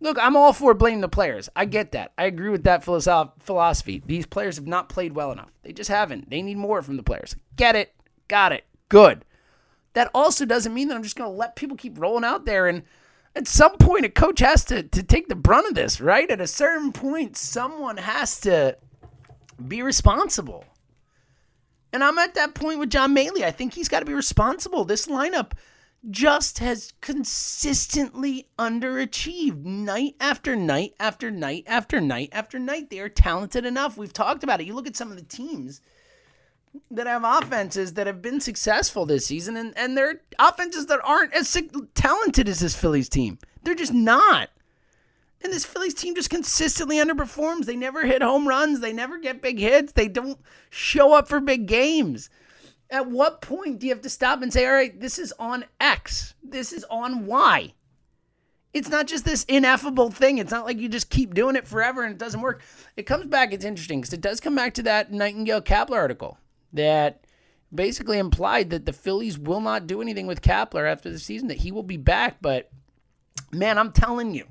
look, 0.00 0.18
I'm 0.20 0.36
all 0.36 0.52
for 0.52 0.74
blaming 0.74 1.00
the 1.00 1.08
players. 1.08 1.48
I 1.56 1.64
get 1.64 1.92
that. 1.92 2.12
I 2.18 2.24
agree 2.24 2.50
with 2.50 2.64
that 2.64 2.84
philosophy. 2.84 4.02
These 4.04 4.26
players 4.26 4.56
have 4.56 4.66
not 4.66 4.88
played 4.88 5.14
well 5.14 5.32
enough. 5.32 5.50
They 5.62 5.72
just 5.72 5.88
haven't. 5.88 6.30
They 6.30 6.42
need 6.42 6.58
more 6.58 6.82
from 6.82 6.98
the 6.98 7.02
players. 7.02 7.36
Get 7.56 7.74
it? 7.74 7.94
Got 8.28 8.52
it. 8.52 8.64
Good. 8.88 9.24
That 9.94 10.10
also 10.14 10.44
doesn't 10.44 10.74
mean 10.74 10.88
that 10.88 10.94
I'm 10.94 11.02
just 11.02 11.16
going 11.16 11.30
to 11.30 11.36
let 11.36 11.56
people 11.56 11.76
keep 11.76 11.98
rolling 11.98 12.24
out 12.24 12.44
there 12.44 12.68
and 12.68 12.82
at 13.38 13.46
some 13.46 13.76
point 13.76 14.04
a 14.04 14.08
coach 14.08 14.40
has 14.40 14.64
to, 14.64 14.82
to 14.82 15.02
take 15.02 15.28
the 15.28 15.36
brunt 15.36 15.68
of 15.68 15.74
this, 15.74 16.00
right? 16.00 16.28
At 16.28 16.40
a 16.40 16.46
certain 16.46 16.92
point, 16.92 17.36
someone 17.36 17.96
has 17.96 18.40
to 18.40 18.76
be 19.66 19.80
responsible. 19.80 20.64
And 21.92 22.02
I'm 22.02 22.18
at 22.18 22.34
that 22.34 22.54
point 22.54 22.80
with 22.80 22.90
John 22.90 23.14
Mallee. 23.14 23.44
I 23.44 23.52
think 23.52 23.74
he's 23.74 23.88
got 23.88 24.00
to 24.00 24.06
be 24.06 24.12
responsible. 24.12 24.84
This 24.84 25.06
lineup 25.06 25.52
just 26.10 26.58
has 26.58 26.92
consistently 27.00 28.48
underachieved 28.58 29.64
night 29.64 30.16
after 30.20 30.56
night 30.56 30.94
after 30.98 31.30
night 31.30 31.62
after 31.68 32.00
night 32.00 32.30
after 32.32 32.58
night. 32.58 32.90
They 32.90 32.98
are 32.98 33.08
talented 33.08 33.64
enough. 33.64 33.96
We've 33.96 34.12
talked 34.12 34.42
about 34.42 34.60
it. 34.60 34.66
You 34.66 34.74
look 34.74 34.88
at 34.88 34.96
some 34.96 35.12
of 35.12 35.16
the 35.16 35.22
teams 35.22 35.80
that 36.90 37.06
have 37.06 37.24
offenses 37.24 37.94
that 37.94 38.06
have 38.06 38.22
been 38.22 38.40
successful 38.40 39.06
this 39.06 39.26
season, 39.26 39.56
and, 39.56 39.76
and 39.76 39.96
they're 39.96 40.22
offenses 40.38 40.86
that 40.86 41.00
aren't 41.04 41.34
as 41.34 41.56
talented 41.94 42.48
as 42.48 42.60
this 42.60 42.76
Phillies 42.76 43.08
team. 43.08 43.38
They're 43.62 43.74
just 43.74 43.92
not. 43.92 44.50
And 45.42 45.52
this 45.52 45.64
Phillies 45.64 45.94
team 45.94 46.14
just 46.14 46.30
consistently 46.30 46.96
underperforms. 46.96 47.66
They 47.66 47.76
never 47.76 48.04
hit 48.04 48.22
home 48.22 48.48
runs. 48.48 48.80
They 48.80 48.92
never 48.92 49.18
get 49.18 49.42
big 49.42 49.58
hits. 49.58 49.92
They 49.92 50.08
don't 50.08 50.38
show 50.68 51.14
up 51.14 51.28
for 51.28 51.40
big 51.40 51.66
games. 51.66 52.28
At 52.90 53.08
what 53.08 53.40
point 53.40 53.78
do 53.78 53.86
you 53.86 53.92
have 53.92 54.02
to 54.02 54.10
stop 54.10 54.42
and 54.42 54.52
say, 54.52 54.66
all 54.66 54.72
right, 54.72 54.98
this 54.98 55.18
is 55.18 55.32
on 55.38 55.66
X, 55.80 56.34
this 56.42 56.72
is 56.72 56.84
on 56.90 57.26
Y? 57.26 57.74
It's 58.72 58.88
not 58.88 59.06
just 59.06 59.24
this 59.24 59.44
ineffable 59.44 60.10
thing. 60.10 60.38
It's 60.38 60.50
not 60.50 60.64
like 60.64 60.78
you 60.78 60.88
just 60.88 61.10
keep 61.10 61.34
doing 61.34 61.56
it 61.56 61.66
forever 61.66 62.02
and 62.02 62.12
it 62.12 62.18
doesn't 62.18 62.40
work. 62.40 62.62
It 62.96 63.04
comes 63.04 63.26
back, 63.26 63.52
it's 63.52 63.64
interesting 63.64 64.00
because 64.00 64.12
it 64.12 64.20
does 64.20 64.40
come 64.40 64.54
back 64.54 64.74
to 64.74 64.82
that 64.84 65.12
Nightingale 65.12 65.62
Kapler 65.62 65.96
article 65.96 66.38
that 66.72 67.24
basically 67.74 68.18
implied 68.18 68.70
that 68.70 68.86
the 68.86 68.92
Phillies 68.92 69.38
will 69.38 69.60
not 69.60 69.86
do 69.86 70.00
anything 70.00 70.26
with 70.26 70.42
Kapler 70.42 70.90
after 70.90 71.10
the 71.10 71.18
season, 71.18 71.48
that 71.48 71.58
he 71.58 71.72
will 71.72 71.82
be 71.82 71.96
back. 71.96 72.38
But 72.40 72.70
man, 73.52 73.78
I'm 73.78 73.92
telling 73.92 74.34
you, 74.34 74.46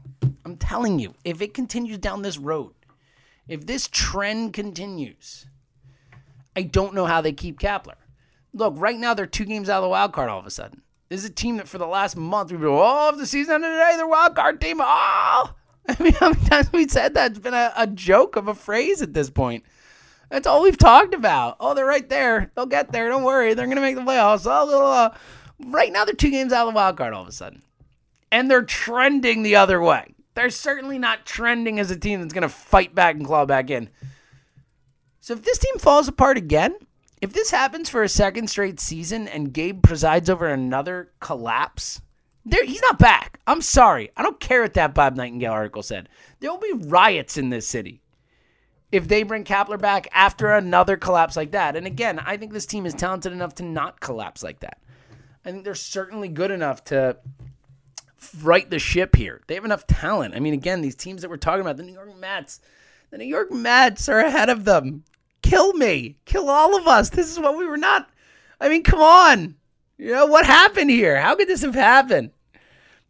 I'm 0.45 0.57
telling 0.57 0.99
you, 0.99 1.13
if 1.23 1.41
it 1.41 1.53
continues 1.53 1.97
down 1.97 2.21
this 2.21 2.37
road, 2.37 2.73
if 3.47 3.65
this 3.65 3.87
trend 3.87 4.53
continues, 4.53 5.47
I 6.55 6.63
don't 6.63 6.93
know 6.93 7.05
how 7.05 7.21
they 7.21 7.33
keep 7.33 7.59
Kapler. 7.59 7.95
Look, 8.53 8.73
right 8.77 8.97
now 8.97 9.13
they're 9.13 9.25
two 9.25 9.45
games 9.45 9.69
out 9.69 9.77
of 9.77 9.83
the 9.83 9.89
wild 9.89 10.13
card 10.13 10.29
all 10.29 10.39
of 10.39 10.45
a 10.45 10.51
sudden. 10.51 10.81
This 11.09 11.23
is 11.23 11.29
a 11.29 11.33
team 11.33 11.57
that 11.57 11.67
for 11.67 11.77
the 11.77 11.87
last 11.87 12.17
month 12.17 12.51
we've 12.51 12.59
been, 12.59 12.69
oh, 12.69 13.11
if 13.13 13.17
the 13.17 13.25
season 13.25 13.55
ended 13.55 13.71
today, 13.71 13.93
they're 13.95 14.07
wild 14.07 14.35
card 14.35 14.59
team. 14.59 14.77
Oh, 14.81 15.53
I 15.87 16.03
mean, 16.03 16.13
how 16.13 16.29
many 16.29 16.45
times 16.45 16.71
we 16.73 16.87
said 16.87 17.13
that? 17.13 17.31
It's 17.31 17.39
been 17.39 17.53
a, 17.53 17.71
a 17.77 17.87
joke 17.87 18.35
of 18.35 18.47
a 18.47 18.53
phrase 18.55 19.01
at 19.01 19.13
this 19.13 19.29
point. 19.29 19.63
That's 20.29 20.45
all 20.47 20.61
we've 20.63 20.77
talked 20.77 21.13
about. 21.13 21.57
Oh, 21.59 21.73
they're 21.73 21.85
right 21.85 22.07
there. 22.07 22.51
They'll 22.55 22.65
get 22.65 22.91
there. 22.91 23.09
Don't 23.09 23.23
worry. 23.23 23.53
They're 23.53 23.65
going 23.65 23.77
to 23.77 23.81
make 23.81 23.95
the 23.95 24.01
playoffs. 24.01 24.45
Oh. 24.45 25.11
Right 25.65 25.91
now, 25.91 26.05
they're 26.05 26.13
two 26.13 26.31
games 26.31 26.51
out 26.53 26.67
of 26.67 26.73
the 26.73 26.75
wild 26.75 26.97
card 26.97 27.13
all 27.13 27.21
of 27.23 27.27
a 27.27 27.31
sudden. 27.31 27.63
And 28.31 28.51
they're 28.51 28.63
trending 28.63 29.43
the 29.43 29.55
other 29.55 29.81
way. 29.81 30.13
They're 30.35 30.49
certainly 30.49 30.99
not 30.99 31.25
trending 31.25 31.79
as 31.79 31.89
a 31.89 31.97
team 31.97 32.21
that's 32.21 32.33
going 32.33 32.43
to 32.43 32.49
fight 32.49 32.93
back 32.93 33.15
and 33.15 33.25
claw 33.25 33.45
back 33.45 33.69
in. 33.69 33.89
So 35.19 35.33
if 35.33 35.43
this 35.43 35.57
team 35.57 35.77
falls 35.79 36.07
apart 36.07 36.37
again, 36.37 36.75
if 37.21 37.33
this 37.33 37.49
happens 37.49 37.89
for 37.89 38.03
a 38.03 38.09
second 38.09 38.49
straight 38.49 38.79
season 38.79 39.27
and 39.27 39.51
Gabe 39.51 39.81
presides 39.81 40.29
over 40.29 40.45
another 40.45 41.11
collapse, 41.19 42.01
there 42.45 42.63
he's 42.63 42.81
not 42.81 42.99
back. 42.99 43.39
I'm 43.47 43.61
sorry. 43.61 44.11
I 44.15 44.21
don't 44.21 44.39
care 44.39 44.61
what 44.61 44.75
that 44.75 44.93
Bob 44.93 45.15
Nightingale 45.15 45.53
article 45.53 45.81
said. 45.81 46.07
There 46.39 46.51
will 46.51 46.59
be 46.59 46.85
riots 46.85 47.37
in 47.37 47.49
this 47.49 47.67
city 47.67 48.01
if 48.91 49.07
they 49.07 49.23
bring 49.23 49.43
Kapler 49.43 49.79
back 49.79 50.07
after 50.13 50.53
another 50.53 50.97
collapse 50.97 51.35
like 51.35 51.51
that. 51.51 51.75
And 51.75 51.85
again, 51.85 52.19
I 52.19 52.37
think 52.37 52.53
this 52.53 52.65
team 52.65 52.85
is 52.85 52.93
talented 52.93 53.31
enough 53.31 53.55
to 53.55 53.63
not 53.63 53.99
collapse 53.99 54.43
like 54.43 54.59
that. 54.61 54.79
I 55.43 55.51
think 55.51 55.63
they're 55.63 55.75
certainly 55.75 56.29
good 56.29 56.51
enough 56.51 56.83
to 56.85 57.17
right 58.41 58.69
the 58.69 58.79
ship 58.79 59.15
here. 59.15 59.41
They 59.47 59.55
have 59.55 59.65
enough 59.65 59.87
talent. 59.87 60.35
I 60.35 60.39
mean, 60.39 60.53
again, 60.53 60.81
these 60.81 60.95
teams 60.95 61.21
that 61.21 61.29
we're 61.29 61.37
talking 61.37 61.61
about, 61.61 61.77
the 61.77 61.83
New 61.83 61.93
York 61.93 62.17
Mets, 62.17 62.59
the 63.11 63.17
New 63.17 63.25
York 63.25 63.51
Mets 63.51 64.09
are 64.09 64.19
ahead 64.19 64.49
of 64.49 64.65
them. 64.65 65.03
Kill 65.41 65.73
me. 65.73 66.17
Kill 66.25 66.49
all 66.49 66.77
of 66.77 66.87
us. 66.87 67.09
This 67.09 67.31
is 67.31 67.39
what 67.39 67.57
we 67.57 67.65
were 67.65 67.77
not. 67.77 68.09
I 68.59 68.69
mean, 68.69 68.83
come 68.83 69.01
on. 69.01 69.55
You 69.97 70.11
know, 70.11 70.25
what 70.25 70.45
happened 70.45 70.89
here? 70.89 71.19
How 71.19 71.35
could 71.35 71.47
this 71.47 71.61
have 71.61 71.75
happened? 71.75 72.31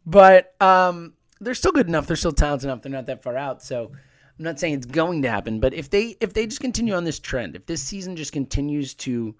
But 0.06 0.54
um, 0.60 1.14
they're 1.40 1.54
still 1.54 1.72
good 1.72 1.88
enough. 1.88 2.06
They're 2.06 2.16
still 2.16 2.32
talented 2.32 2.66
enough. 2.66 2.82
They're 2.82 2.92
not 2.92 3.06
that 3.06 3.22
far 3.22 3.36
out. 3.36 3.62
So 3.62 3.92
I'm 4.38 4.44
not 4.44 4.60
saying 4.60 4.74
it's 4.74 4.86
going 4.86 5.22
to 5.22 5.30
happen, 5.30 5.58
but 5.58 5.74
if 5.74 5.90
they 5.90 6.16
if 6.20 6.32
they 6.32 6.46
just 6.46 6.60
continue 6.60 6.94
on 6.94 7.04
this 7.04 7.18
trend, 7.18 7.56
if 7.56 7.66
this 7.66 7.82
season 7.82 8.14
just 8.14 8.32
continues 8.32 8.94
to 8.94 9.34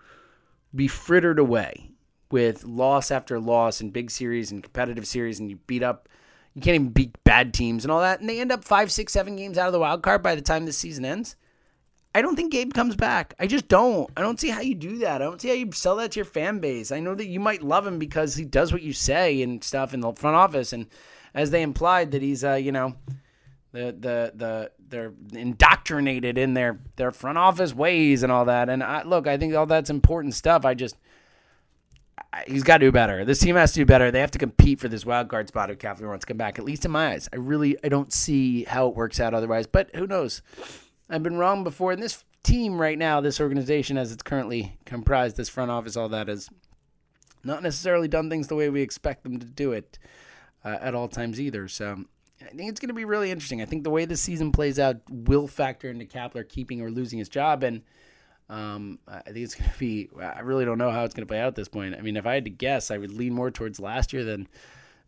be 0.75 0.89
frittered 0.89 1.39
away 1.39 1.91
with 2.31 2.65
loss 2.65 3.11
after 3.11 3.39
loss 3.39 3.81
and 3.81 3.93
big 3.93 4.11
series 4.11 4.51
and 4.51 4.63
competitive 4.63 5.07
series, 5.07 5.39
and 5.39 5.49
you 5.49 5.57
beat 5.67 5.85
up, 5.85 6.09
you 6.55 6.61
can't 6.61 6.75
even 6.75 6.89
beat 6.89 7.17
bad 7.23 7.55
teams 7.55 7.85
and 7.85 7.93
all 7.93 8.01
that, 8.01 8.21
and 8.21 8.29
they 8.29 8.41
end 8.41 8.51
up 8.51 8.65
five, 8.65 8.91
six, 8.91 9.13
seven 9.13 9.37
games 9.37 9.57
out 9.57 9.69
of 9.69 9.73
the 9.73 9.79
wild 9.79 10.03
card 10.03 10.23
by 10.23 10.35
the 10.35 10.43
time 10.43 10.67
this 10.67 10.77
season 10.77 11.05
ends. 11.05 11.37
I 12.15 12.23
don't 12.23 12.35
think 12.35 12.51
Gabe 12.51 12.73
comes 12.73 12.97
back. 12.97 13.35
I 13.39 13.47
just 13.47 13.69
don't. 13.69 14.11
I 14.17 14.23
don't 14.23 14.41
see 14.41 14.49
how 14.49 14.61
you 14.61 14.75
do 14.75 14.99
that. 14.99 15.23
I 15.23 15.25
don't 15.25 15.41
see 15.41 15.49
how 15.49 15.55
you 15.55 15.71
sell 15.73 15.97
that 15.97 16.13
to 16.13 16.19
your 16.19 16.25
fan 16.25 16.59
base. 16.59 16.91
I 16.91 17.01
know 17.01 17.15
that 17.15 17.27
you 17.27 17.39
might 17.39 17.63
love 17.63 17.87
him 17.87 17.99
because 17.99 18.35
he 18.35 18.45
does 18.45 18.73
what 18.73 18.83
you 18.83 18.93
say 18.93 19.43
and 19.43 19.63
stuff 19.63 19.95
in 19.95 20.01
the 20.01 20.13
front 20.15 20.35
office, 20.35 20.73
and 20.73 20.87
as 21.35 21.51
they 21.53 21.63
implied 21.63 22.11
that 22.11 22.23
he's, 22.23 22.43
uh, 22.43 22.55
you 22.55 22.73
know, 22.73 22.97
the 23.79 23.93
the 23.93 24.33
the 24.35 24.71
they're 24.89 25.13
indoctrinated 25.33 26.39
in 26.39 26.55
their 26.55 26.79
their 26.97 27.11
front 27.11 27.39
office 27.39 27.75
ways 27.75 28.23
and 28.23 28.33
all 28.33 28.45
that. 28.47 28.69
And 28.69 28.83
I, 28.83 29.03
look, 29.03 29.27
I 29.27 29.37
think 29.37 29.55
all 29.55 29.67
that's 29.67 29.91
important 29.91 30.35
stuff. 30.35 30.65
I 30.65 30.75
just 30.75 30.97
he's 32.47 32.63
got 32.63 32.79
to 32.79 32.87
do 32.87 32.93
better. 32.93 33.25
This 33.25 33.39
team 33.39 33.57
has 33.57 33.73
to 33.73 33.81
do 33.81 33.87
better. 33.87 34.11
They 34.11 34.21
have 34.21 34.31
to 34.33 34.39
compete 34.39 34.81
for 34.81 34.89
this 34.89 35.07
wild 35.07 35.29
card 35.29 35.49
spot 35.49 35.71
if 35.71 35.79
Kathleen 35.79 36.09
wants 36.09 36.25
to 36.25 36.29
come 36.29 36.37
back. 36.37 36.59
At 36.59 36.65
least 36.65 36.85
in 36.85 36.91
my 36.91 37.13
eyes, 37.13 37.29
I 37.33 37.37
really 37.37 37.77
I 37.85 37.89
don't 37.89 38.13
see 38.13 38.65
how 38.65 38.89
it 38.89 38.97
works 38.97 39.21
out 39.21 39.35
otherwise. 39.35 39.67
But 39.67 39.95
who 39.95 40.07
knows? 40.07 40.43
I've 41.11 41.23
been 41.23 41.39
wrong 41.39 41.65
before. 41.65 41.93
And 41.93 42.03
this 42.03 42.25
team 42.43 42.81
right 42.81 42.99
now, 42.99 43.21
this 43.21 43.41
organization 43.41 43.97
as 43.97 44.13
it's 44.13 44.23
currently 44.23 44.79
comprised, 44.85 45.37
this 45.37 45.49
front 45.49 45.71
office, 45.71 45.97
all 45.97 46.09
that 46.11 46.29
is 46.29 46.51
not 47.45 47.63
necessarily 47.63 48.09
done 48.09 48.29
things 48.29 48.49
the 48.49 48.57
way 48.57 48.69
we 48.69 48.83
expect 48.83 49.23
them 49.23 49.39
to 49.39 49.47
do 49.47 49.73
it 49.73 49.99
uh, 50.65 50.77
at 50.81 50.95
all 50.95 51.09
times 51.09 51.41
either. 51.41 51.69
So 51.69 52.05
I 52.41 52.55
think 52.55 52.71
it's 52.71 52.81
going 52.81 52.89
to 52.89 52.95
be 52.95 53.05
really 53.05 53.31
interesting. 53.31 53.61
I 53.61 53.65
think 53.65 53.85
the 53.85 53.91
way 53.91 54.05
the 54.05 54.17
season 54.17 54.53
plays 54.53 54.79
out 54.79 54.97
will 55.09 55.47
factor 55.47 55.91
into 55.91 56.05
Kapler 56.05 56.49
keeping 56.49 56.81
or 56.81 56.91
losing 56.91 57.19
his 57.19 57.29
job 57.29 57.63
and. 57.63 57.83
Um, 58.51 58.99
I 59.07 59.21
think 59.21 59.45
it's 59.45 59.55
going 59.55 59.71
to 59.71 59.79
be. 59.79 60.09
I 60.19 60.41
really 60.41 60.65
don't 60.65 60.79
know 60.79 60.91
how 60.91 61.05
it's 61.05 61.13
going 61.13 61.27
to 61.27 61.31
play 61.31 61.39
out 61.39 61.49
at 61.49 61.55
this 61.55 61.69
point. 61.69 61.95
I 61.95 62.01
mean, 62.01 62.17
if 62.17 62.27
I 62.27 62.33
had 62.33 62.47
to 62.47 62.51
guess, 62.51 62.91
I 62.91 62.97
would 62.97 63.13
lean 63.13 63.35
more 63.35 63.51
towards 63.51 63.79
last 63.79 64.15
year 64.15 64.25
than 64.25 64.49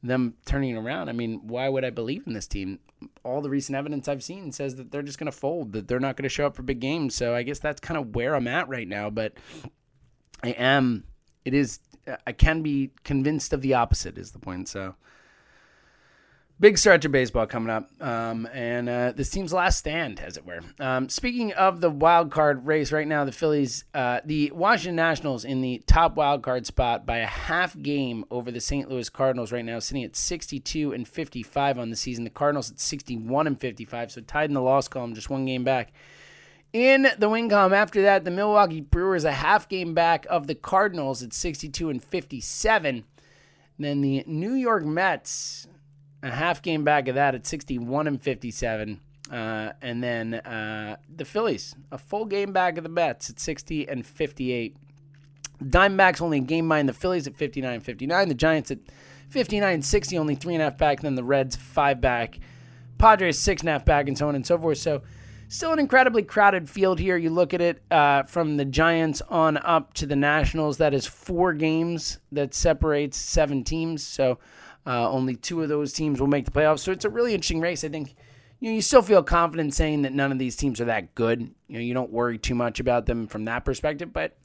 them 0.02 0.34
turning 0.44 0.76
around. 0.76 1.08
I 1.08 1.12
mean, 1.12 1.40
why 1.46 1.68
would 1.68 1.82
I 1.82 1.88
believe 1.88 2.26
in 2.26 2.34
this 2.34 2.46
team? 2.46 2.80
All 3.24 3.40
the 3.40 3.48
recent 3.48 3.76
evidence 3.76 4.08
I've 4.08 4.22
seen 4.22 4.52
says 4.52 4.76
that 4.76 4.92
they're 4.92 5.00
just 5.00 5.18
going 5.18 5.30
to 5.30 5.32
fold, 5.32 5.72
that 5.72 5.88
they're 5.88 6.00
not 6.00 6.18
going 6.18 6.24
to 6.24 6.28
show 6.28 6.44
up 6.44 6.54
for 6.54 6.62
big 6.62 6.80
games. 6.80 7.14
So 7.14 7.34
I 7.34 7.42
guess 7.42 7.58
that's 7.58 7.80
kind 7.80 7.98
of 7.98 8.14
where 8.14 8.34
I'm 8.34 8.46
at 8.46 8.68
right 8.68 8.86
now. 8.86 9.08
But 9.08 9.32
I 10.42 10.50
am. 10.50 11.04
It 11.46 11.54
is. 11.54 11.80
I 12.26 12.32
can 12.32 12.60
be 12.60 12.90
convinced 13.04 13.54
of 13.54 13.62
the 13.62 13.72
opposite. 13.72 14.18
Is 14.18 14.32
the 14.32 14.38
point. 14.38 14.68
So 14.68 14.96
big 16.60 16.76
stretch 16.76 17.06
of 17.06 17.10
baseball 17.10 17.46
coming 17.46 17.70
up, 17.70 17.90
um, 18.02 18.46
and 18.52 18.88
uh, 18.88 19.12
this 19.16 19.30
team's 19.30 19.52
last 19.52 19.78
stand, 19.78 20.20
as 20.20 20.36
it 20.36 20.44
were. 20.44 20.60
Um, 20.78 21.08
speaking 21.08 21.52
of 21.54 21.80
the 21.80 21.88
wild 21.88 22.30
card 22.30 22.66
race, 22.66 22.92
right 22.92 23.08
now 23.08 23.24
the 23.24 23.32
Phillies, 23.32 23.84
uh, 23.94 24.20
the 24.24 24.50
Washington 24.52 24.96
Nationals 24.96 25.44
in 25.44 25.62
the 25.62 25.82
top 25.86 26.16
wild 26.16 26.42
card 26.42 26.66
spot 26.66 27.06
by 27.06 27.18
a 27.18 27.26
half 27.26 27.80
game 27.80 28.24
over 28.30 28.50
the 28.50 28.60
St. 28.60 28.88
Louis 28.90 29.08
Cardinals. 29.08 29.50
Right 29.50 29.64
now, 29.64 29.78
sitting 29.78 30.04
at 30.04 30.14
62 30.14 30.92
and 30.92 31.08
55 31.08 31.78
on 31.78 31.90
the 31.90 31.96
season. 31.96 32.24
The 32.24 32.30
Cardinals 32.30 32.70
at 32.70 32.78
61 32.78 33.46
and 33.46 33.58
55, 33.58 34.12
so 34.12 34.20
tied 34.20 34.50
in 34.50 34.54
the 34.54 34.60
loss 34.60 34.86
column, 34.86 35.14
just 35.14 35.30
one 35.30 35.46
game 35.46 35.64
back. 35.64 35.92
In 36.72 37.08
the 37.18 37.28
win 37.28 37.48
column 37.48 37.72
after 37.72 38.02
that, 38.02 38.24
the 38.24 38.30
Milwaukee 38.30 38.80
Brewers 38.80 39.24
a 39.24 39.32
half 39.32 39.68
game 39.68 39.92
back 39.92 40.24
of 40.30 40.46
the 40.46 40.54
Cardinals 40.54 41.20
at 41.20 41.32
62 41.32 41.90
and 41.90 42.04
57. 42.04 43.04
Then 43.76 44.02
the 44.02 44.22
New 44.26 44.52
York 44.52 44.84
Mets 44.84 45.66
a 46.22 46.30
half 46.30 46.62
game 46.62 46.84
back 46.84 47.08
of 47.08 47.14
that 47.14 47.34
at 47.34 47.46
61 47.46 48.06
and 48.06 48.20
57. 48.20 49.00
Uh, 49.30 49.72
and 49.80 50.02
then 50.02 50.34
uh, 50.34 50.96
the 51.14 51.24
Phillies, 51.24 51.74
a 51.92 51.98
full 51.98 52.24
game 52.24 52.52
back 52.52 52.76
of 52.76 52.82
the 52.82 52.90
Mets 52.90 53.30
at 53.30 53.38
60 53.38 53.88
and 53.88 54.04
58. 54.04 54.76
Diamondbacks 55.62 56.20
only 56.20 56.38
a 56.38 56.40
game 56.40 56.68
behind 56.68 56.88
the 56.88 56.92
Phillies 56.92 57.26
at 57.26 57.34
59 57.36 57.74
and 57.74 57.84
59. 57.84 58.28
The 58.28 58.34
Giants 58.34 58.70
at 58.70 58.78
59 59.28 59.74
and 59.74 59.84
60, 59.84 60.18
only 60.18 60.34
three 60.34 60.54
and 60.54 60.62
a 60.62 60.66
half 60.66 60.78
back. 60.78 61.00
Then 61.00 61.14
the 61.14 61.24
Reds, 61.24 61.54
five 61.54 62.00
back. 62.00 62.38
Padres, 62.98 63.38
six 63.38 63.62
and 63.62 63.68
a 63.68 63.72
half 63.72 63.84
back, 63.84 64.08
and 64.08 64.18
so 64.18 64.28
on 64.28 64.34
and 64.34 64.46
so 64.46 64.58
forth. 64.58 64.78
So, 64.78 65.02
still 65.48 65.72
an 65.72 65.78
incredibly 65.78 66.22
crowded 66.22 66.68
field 66.68 66.98
here. 66.98 67.16
You 67.16 67.30
look 67.30 67.54
at 67.54 67.60
it 67.60 67.82
uh, 67.90 68.24
from 68.24 68.56
the 68.56 68.64
Giants 68.64 69.22
on 69.28 69.56
up 69.58 69.94
to 69.94 70.06
the 70.06 70.16
Nationals. 70.16 70.78
That 70.78 70.92
is 70.92 71.06
four 71.06 71.54
games 71.54 72.18
that 72.32 72.52
separates 72.52 73.16
seven 73.16 73.64
teams. 73.64 74.04
So, 74.04 74.38
uh, 74.86 75.10
only 75.10 75.36
two 75.36 75.62
of 75.62 75.68
those 75.68 75.92
teams 75.92 76.20
will 76.20 76.26
make 76.26 76.44
the 76.44 76.50
playoffs. 76.50 76.80
So 76.80 76.92
it's 76.92 77.04
a 77.04 77.10
really 77.10 77.34
interesting 77.34 77.60
race. 77.60 77.84
I 77.84 77.88
think 77.88 78.14
you 78.60 78.70
know, 78.70 78.74
you 78.74 78.82
still 78.82 79.02
feel 79.02 79.22
confident 79.22 79.74
saying 79.74 80.02
that 80.02 80.12
none 80.12 80.30
of 80.30 80.38
these 80.38 80.56
teams 80.56 80.80
are 80.80 80.86
that 80.86 81.14
good. 81.14 81.40
You 81.68 81.74
know, 81.74 81.80
you 81.80 81.94
don't 81.94 82.12
worry 82.12 82.38
too 82.38 82.54
much 82.54 82.78
about 82.78 83.06
them 83.06 83.26
from 83.26 83.44
that 83.44 83.64
perspective. 83.64 84.12
But 84.12 84.36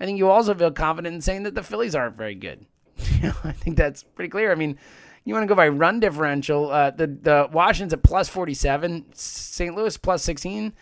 I 0.00 0.04
think 0.04 0.18
you 0.18 0.28
also 0.28 0.54
feel 0.54 0.72
confident 0.72 1.14
in 1.14 1.20
saying 1.20 1.44
that 1.44 1.54
the 1.54 1.62
Phillies 1.62 1.94
aren't 1.94 2.16
very 2.16 2.34
good. 2.34 2.66
You 3.22 3.28
know, 3.28 3.34
I 3.44 3.52
think 3.52 3.76
that's 3.76 4.02
pretty 4.02 4.30
clear. 4.30 4.50
I 4.50 4.54
mean, 4.54 4.78
you 5.24 5.34
want 5.34 5.44
to 5.44 5.48
go 5.48 5.54
by 5.54 5.68
run 5.68 6.00
differential. 6.00 6.70
Uh, 6.70 6.90
the 6.90 7.06
the 7.06 7.48
Washington's 7.52 7.92
at 7.92 8.02
plus 8.02 8.28
forty 8.28 8.54
seven, 8.54 9.04
St. 9.14 9.74
Louis 9.74 9.96
plus 9.96 10.22
sixteen. 10.22 10.72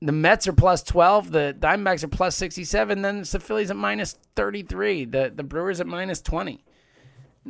The 0.00 0.12
Mets 0.12 0.48
are 0.48 0.52
plus 0.52 0.82
twelve. 0.82 1.30
The 1.30 1.56
Diamondbacks 1.58 2.02
are 2.02 2.08
plus 2.08 2.36
sixty 2.36 2.64
seven. 2.64 3.02
Then 3.02 3.18
it's 3.18 3.32
the 3.32 3.40
Phillies 3.40 3.70
at 3.70 3.76
minus 3.76 4.16
thirty 4.34 4.62
three. 4.62 5.04
The 5.04 5.32
the 5.34 5.44
Brewers 5.44 5.80
at 5.80 5.86
minus 5.86 6.20
twenty. 6.20 6.64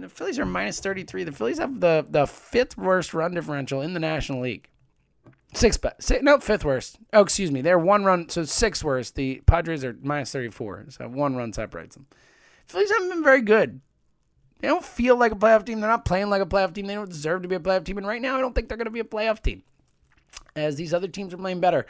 The 0.00 0.08
Phillies 0.08 0.38
are 0.38 0.46
minus 0.46 0.80
33. 0.80 1.24
The 1.24 1.32
Phillies 1.32 1.58
have 1.58 1.80
the, 1.80 2.06
the 2.08 2.26
fifth 2.26 2.76
worst 2.76 3.14
run 3.14 3.34
differential 3.34 3.82
in 3.82 3.94
the 3.94 4.00
National 4.00 4.40
League. 4.40 4.68
Six, 5.54 5.78
six, 5.98 6.22
no, 6.22 6.38
fifth 6.38 6.64
worst. 6.64 6.98
Oh, 7.12 7.22
excuse 7.22 7.50
me. 7.50 7.62
They're 7.62 7.78
one 7.78 8.04
run, 8.04 8.28
so 8.28 8.44
sixth 8.44 8.84
worst. 8.84 9.14
The 9.14 9.42
Padres 9.46 9.82
are 9.82 9.96
minus 10.02 10.32
34, 10.32 10.86
so 10.90 11.08
one 11.08 11.36
run 11.36 11.52
separates 11.52 11.96
them. 11.96 12.06
Phillies 12.66 12.90
haven't 12.90 13.08
been 13.08 13.24
very 13.24 13.40
good. 13.40 13.80
They 14.60 14.68
don't 14.68 14.84
feel 14.84 15.16
like 15.16 15.32
a 15.32 15.36
playoff 15.36 15.64
team. 15.64 15.80
They're 15.80 15.88
not 15.88 16.04
playing 16.04 16.28
like 16.28 16.42
a 16.42 16.46
playoff 16.46 16.74
team. 16.74 16.86
They 16.86 16.94
don't 16.94 17.08
deserve 17.08 17.42
to 17.42 17.48
be 17.48 17.54
a 17.54 17.60
playoff 17.60 17.84
team. 17.84 17.96
And 17.96 18.06
right 18.06 18.20
now, 18.20 18.36
I 18.36 18.40
don't 18.40 18.54
think 18.54 18.68
they're 18.68 18.76
going 18.76 18.86
to 18.86 18.90
be 18.90 19.00
a 19.00 19.04
playoff 19.04 19.42
team, 19.42 19.62
as 20.54 20.76
these 20.76 20.92
other 20.92 21.08
teams 21.08 21.32
are 21.32 21.38
playing 21.38 21.60
better 21.60 21.86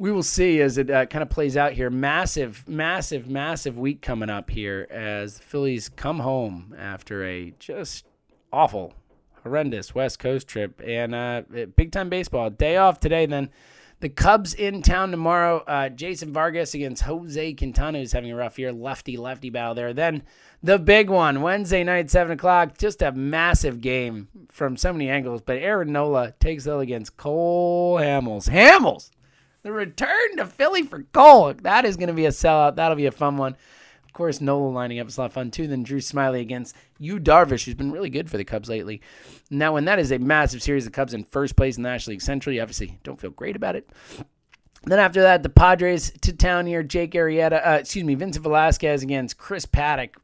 we 0.00 0.10
will 0.10 0.22
see 0.22 0.62
as 0.62 0.78
it 0.78 0.90
uh, 0.90 1.04
kind 1.04 1.22
of 1.22 1.28
plays 1.28 1.58
out 1.58 1.74
here. 1.74 1.90
Massive, 1.90 2.66
massive, 2.66 3.28
massive 3.28 3.78
week 3.78 4.00
coming 4.00 4.30
up 4.30 4.48
here 4.48 4.88
as 4.90 5.36
the 5.36 5.42
Phillies 5.42 5.90
come 5.90 6.20
home 6.20 6.74
after 6.78 7.22
a 7.22 7.52
just 7.58 8.06
awful, 8.50 8.94
horrendous 9.42 9.94
West 9.94 10.18
Coast 10.18 10.48
trip 10.48 10.80
and 10.82 11.14
uh, 11.14 11.42
big 11.76 11.92
time 11.92 12.08
baseball. 12.08 12.48
Day 12.48 12.78
off 12.78 12.98
today, 12.98 13.26
then 13.26 13.50
the 14.00 14.08
Cubs 14.08 14.54
in 14.54 14.80
town 14.80 15.10
tomorrow. 15.10 15.58
Uh, 15.66 15.90
Jason 15.90 16.32
Vargas 16.32 16.72
against 16.72 17.02
Jose 17.02 17.52
Quintana, 17.52 17.98
who's 17.98 18.12
having 18.12 18.32
a 18.32 18.36
rough 18.36 18.58
year. 18.58 18.72
Lefty 18.72 19.18
lefty 19.18 19.50
battle 19.50 19.74
there. 19.74 19.92
Then 19.92 20.22
the 20.62 20.78
big 20.78 21.10
one 21.10 21.42
Wednesday 21.42 21.84
night, 21.84 22.10
seven 22.10 22.32
o'clock. 22.32 22.78
Just 22.78 23.02
a 23.02 23.12
massive 23.12 23.82
game 23.82 24.28
from 24.48 24.78
so 24.78 24.94
many 24.94 25.10
angles. 25.10 25.42
But 25.42 25.58
Aaron 25.58 25.92
Nola 25.92 26.32
takes 26.40 26.66
it 26.66 26.78
against 26.78 27.18
Cole 27.18 27.96
Hamels. 27.96 28.48
Hamels 28.48 29.10
the 29.62 29.72
return 29.72 30.36
to 30.36 30.46
Philly 30.46 30.82
for 30.82 31.02
Cole. 31.12 31.54
That 31.54 31.84
is 31.84 31.96
going 31.96 32.08
to 32.08 32.14
be 32.14 32.26
a 32.26 32.30
sellout. 32.30 32.76
That'll 32.76 32.96
be 32.96 33.06
a 33.06 33.12
fun 33.12 33.36
one. 33.36 33.56
Of 34.04 34.12
course, 34.12 34.40
Nola 34.40 34.70
lining 34.70 34.98
up 34.98 35.08
is 35.08 35.18
a 35.18 35.20
lot 35.20 35.26
of 35.26 35.32
fun 35.32 35.50
too. 35.50 35.66
Then 35.66 35.82
Drew 35.82 36.00
Smyly 36.00 36.40
against 36.40 36.74
Yu 36.98 37.20
Darvish, 37.20 37.64
who's 37.64 37.74
been 37.74 37.92
really 37.92 38.10
good 38.10 38.28
for 38.28 38.38
the 38.38 38.44
Cubs 38.44 38.68
lately. 38.68 39.00
Now, 39.50 39.74
when 39.74 39.84
that 39.84 39.98
is 39.98 40.10
a 40.10 40.18
massive 40.18 40.62
series, 40.62 40.84
the 40.84 40.90
Cubs 40.90 41.14
in 41.14 41.24
first 41.24 41.56
place 41.56 41.76
in 41.76 41.82
the 41.82 41.88
National 41.88 42.14
League 42.14 42.22
Central, 42.22 42.54
you 42.54 42.60
obviously 42.60 42.98
don't 43.04 43.20
feel 43.20 43.30
great 43.30 43.56
about 43.56 43.76
it. 43.76 43.88
Then 44.84 44.98
after 44.98 45.22
that, 45.22 45.42
the 45.42 45.48
Padres 45.48 46.10
to 46.22 46.32
town 46.32 46.66
here. 46.66 46.82
Jake 46.82 47.12
Arrieta, 47.12 47.66
uh, 47.66 47.78
excuse 47.80 48.04
me, 48.04 48.14
Vincent 48.14 48.42
Velasquez 48.42 49.02
against 49.02 49.38
Chris 49.38 49.66
Paddack. 49.66 50.14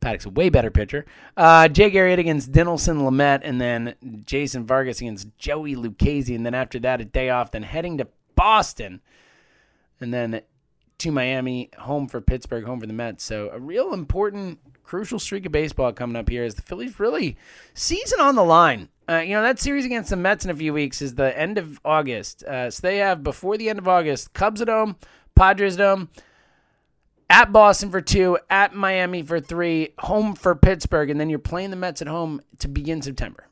Paddack's 0.00 0.26
a 0.26 0.30
way 0.30 0.48
better 0.48 0.70
pitcher. 0.70 1.04
Uh, 1.36 1.68
Jake 1.68 1.94
against 1.94 2.52
Dinelson 2.52 2.98
Lamet, 2.98 3.40
and 3.42 3.60
then 3.60 3.94
Jason 4.24 4.64
Vargas 4.64 5.00
against 5.00 5.28
Joey 5.38 5.74
Lucchesi. 5.74 6.34
And 6.34 6.44
then 6.44 6.54
after 6.54 6.78
that, 6.80 7.00
a 7.00 7.04
day 7.04 7.30
off, 7.30 7.50
then 7.50 7.62
heading 7.62 7.98
to 7.98 8.08
Boston. 8.34 9.00
And 10.00 10.12
then 10.12 10.42
to 10.98 11.10
Miami, 11.10 11.70
home 11.78 12.08
for 12.08 12.20
Pittsburgh, 12.20 12.64
home 12.64 12.80
for 12.80 12.86
the 12.86 12.92
Mets. 12.92 13.24
So 13.24 13.50
a 13.52 13.58
real 13.58 13.92
important, 13.92 14.58
crucial 14.82 15.18
streak 15.18 15.46
of 15.46 15.52
baseball 15.52 15.92
coming 15.92 16.16
up 16.16 16.28
here 16.28 16.44
as 16.44 16.54
the 16.54 16.62
Phillies 16.62 17.00
really 17.00 17.36
season 17.74 18.20
on 18.20 18.34
the 18.34 18.44
line. 18.44 18.88
Uh, 19.08 19.18
you 19.18 19.34
know, 19.34 19.42
that 19.42 19.60
series 19.60 19.84
against 19.84 20.10
the 20.10 20.16
Mets 20.16 20.44
in 20.44 20.50
a 20.50 20.54
few 20.54 20.72
weeks 20.72 21.00
is 21.00 21.14
the 21.14 21.38
end 21.38 21.58
of 21.58 21.80
August. 21.84 22.42
Uh, 22.44 22.70
so 22.70 22.80
they 22.80 22.98
have, 22.98 23.22
before 23.22 23.56
the 23.56 23.68
end 23.68 23.78
of 23.78 23.86
August, 23.86 24.32
Cubs 24.32 24.60
at 24.60 24.68
home, 24.68 24.96
Padres 25.34 25.78
at 25.78 25.86
home, 25.86 26.08
at 27.28 27.52
Boston 27.52 27.90
for 27.90 28.00
two, 28.00 28.38
at 28.48 28.74
Miami 28.74 29.22
for 29.22 29.40
three, 29.40 29.94
home 29.98 30.34
for 30.34 30.54
Pittsburgh, 30.54 31.10
and 31.10 31.20
then 31.20 31.28
you're 31.28 31.38
playing 31.38 31.70
the 31.70 31.76
Mets 31.76 32.02
at 32.02 32.08
home 32.08 32.40
to 32.58 32.68
begin 32.68 33.02
September. 33.02 33.48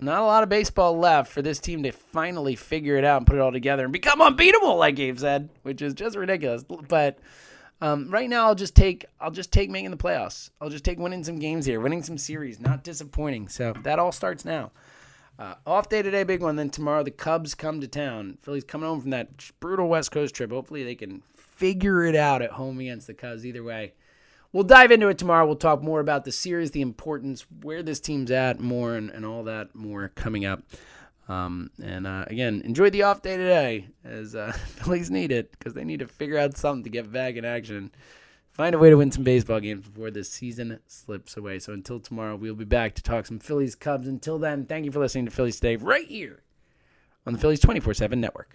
Not 0.00 0.22
a 0.22 0.26
lot 0.26 0.42
of 0.42 0.48
baseball 0.48 0.98
left 0.98 1.30
for 1.30 1.40
this 1.40 1.60
team 1.60 1.84
to 1.84 1.92
finally 1.92 2.56
figure 2.56 2.96
it 2.96 3.04
out 3.04 3.18
and 3.18 3.26
put 3.26 3.36
it 3.36 3.40
all 3.40 3.52
together 3.52 3.84
and 3.84 3.92
become 3.92 4.20
unbeatable, 4.20 4.76
like 4.76 4.96
Gabe 4.96 5.18
said, 5.18 5.50
which 5.62 5.80
is 5.80 5.94
just 5.94 6.16
ridiculous. 6.16 6.64
But 6.64 7.18
um, 7.80 8.10
right 8.10 8.28
now, 8.28 8.46
I'll 8.46 8.54
just 8.56 8.74
take 8.74 9.04
I'll 9.20 9.30
just 9.30 9.52
take 9.52 9.70
making 9.70 9.92
the 9.92 9.96
playoffs. 9.96 10.50
I'll 10.60 10.68
just 10.68 10.84
take 10.84 10.98
winning 10.98 11.22
some 11.22 11.38
games 11.38 11.64
here, 11.64 11.80
winning 11.80 12.02
some 12.02 12.18
series, 12.18 12.58
not 12.58 12.82
disappointing. 12.82 13.48
So 13.48 13.72
that 13.82 13.98
all 13.98 14.10
starts 14.10 14.44
now. 14.44 14.72
Uh, 15.38 15.54
off 15.66 15.88
day 15.88 16.00
today, 16.02 16.22
big 16.22 16.42
one. 16.42 16.56
Then 16.56 16.70
tomorrow, 16.70 17.02
the 17.02 17.10
Cubs 17.10 17.54
come 17.54 17.80
to 17.80 17.88
town. 17.88 18.38
Philly's 18.42 18.64
coming 18.64 18.88
home 18.88 19.00
from 19.00 19.10
that 19.10 19.50
brutal 19.58 19.88
West 19.88 20.12
Coast 20.12 20.34
trip. 20.34 20.50
Hopefully, 20.50 20.84
they 20.84 20.94
can 20.94 21.22
figure 21.64 22.04
it 22.04 22.14
out 22.14 22.42
at 22.42 22.50
home 22.50 22.78
against 22.78 23.06
the 23.06 23.14
Cubs. 23.14 23.46
Either 23.46 23.62
way, 23.62 23.94
we'll 24.52 24.64
dive 24.64 24.90
into 24.90 25.08
it 25.08 25.16
tomorrow. 25.16 25.46
We'll 25.46 25.56
talk 25.56 25.82
more 25.82 25.98
about 25.98 26.26
the 26.26 26.30
series, 26.30 26.72
the 26.72 26.82
importance, 26.82 27.46
where 27.62 27.82
this 27.82 28.00
team's 28.00 28.30
at, 28.30 28.60
more, 28.60 28.96
and, 28.96 29.08
and 29.08 29.24
all 29.24 29.44
that 29.44 29.74
more 29.74 30.12
coming 30.14 30.44
up. 30.44 30.62
Um, 31.26 31.70
and 31.82 32.06
uh, 32.06 32.26
again, 32.26 32.60
enjoy 32.66 32.90
the 32.90 33.04
off 33.04 33.22
day 33.22 33.38
today 33.38 33.86
as 34.04 34.34
uh, 34.34 34.52
Phillies 34.66 35.10
need 35.10 35.32
it 35.32 35.52
because 35.52 35.72
they 35.72 35.84
need 35.84 36.00
to 36.00 36.06
figure 36.06 36.36
out 36.36 36.54
something 36.58 36.84
to 36.84 36.90
get 36.90 37.10
back 37.10 37.36
in 37.36 37.46
action. 37.46 37.90
Find 38.50 38.74
a 38.74 38.78
way 38.78 38.90
to 38.90 38.98
win 38.98 39.10
some 39.10 39.24
baseball 39.24 39.58
games 39.58 39.88
before 39.88 40.10
this 40.10 40.28
season 40.28 40.80
slips 40.86 41.38
away. 41.38 41.60
So 41.60 41.72
until 41.72 41.98
tomorrow, 41.98 42.36
we'll 42.36 42.54
be 42.54 42.66
back 42.66 42.94
to 42.96 43.02
talk 43.02 43.24
some 43.24 43.38
Phillies 43.38 43.74
Cubs. 43.74 44.06
Until 44.06 44.38
then, 44.38 44.66
thank 44.66 44.84
you 44.84 44.92
for 44.92 45.00
listening 45.00 45.24
to 45.24 45.30
Phillies 45.30 45.56
Today 45.56 45.76
right 45.76 46.06
here 46.06 46.42
on 47.26 47.32
the 47.32 47.38
Phillies 47.38 47.60
24 47.60 47.94
7 47.94 48.20
network. 48.20 48.54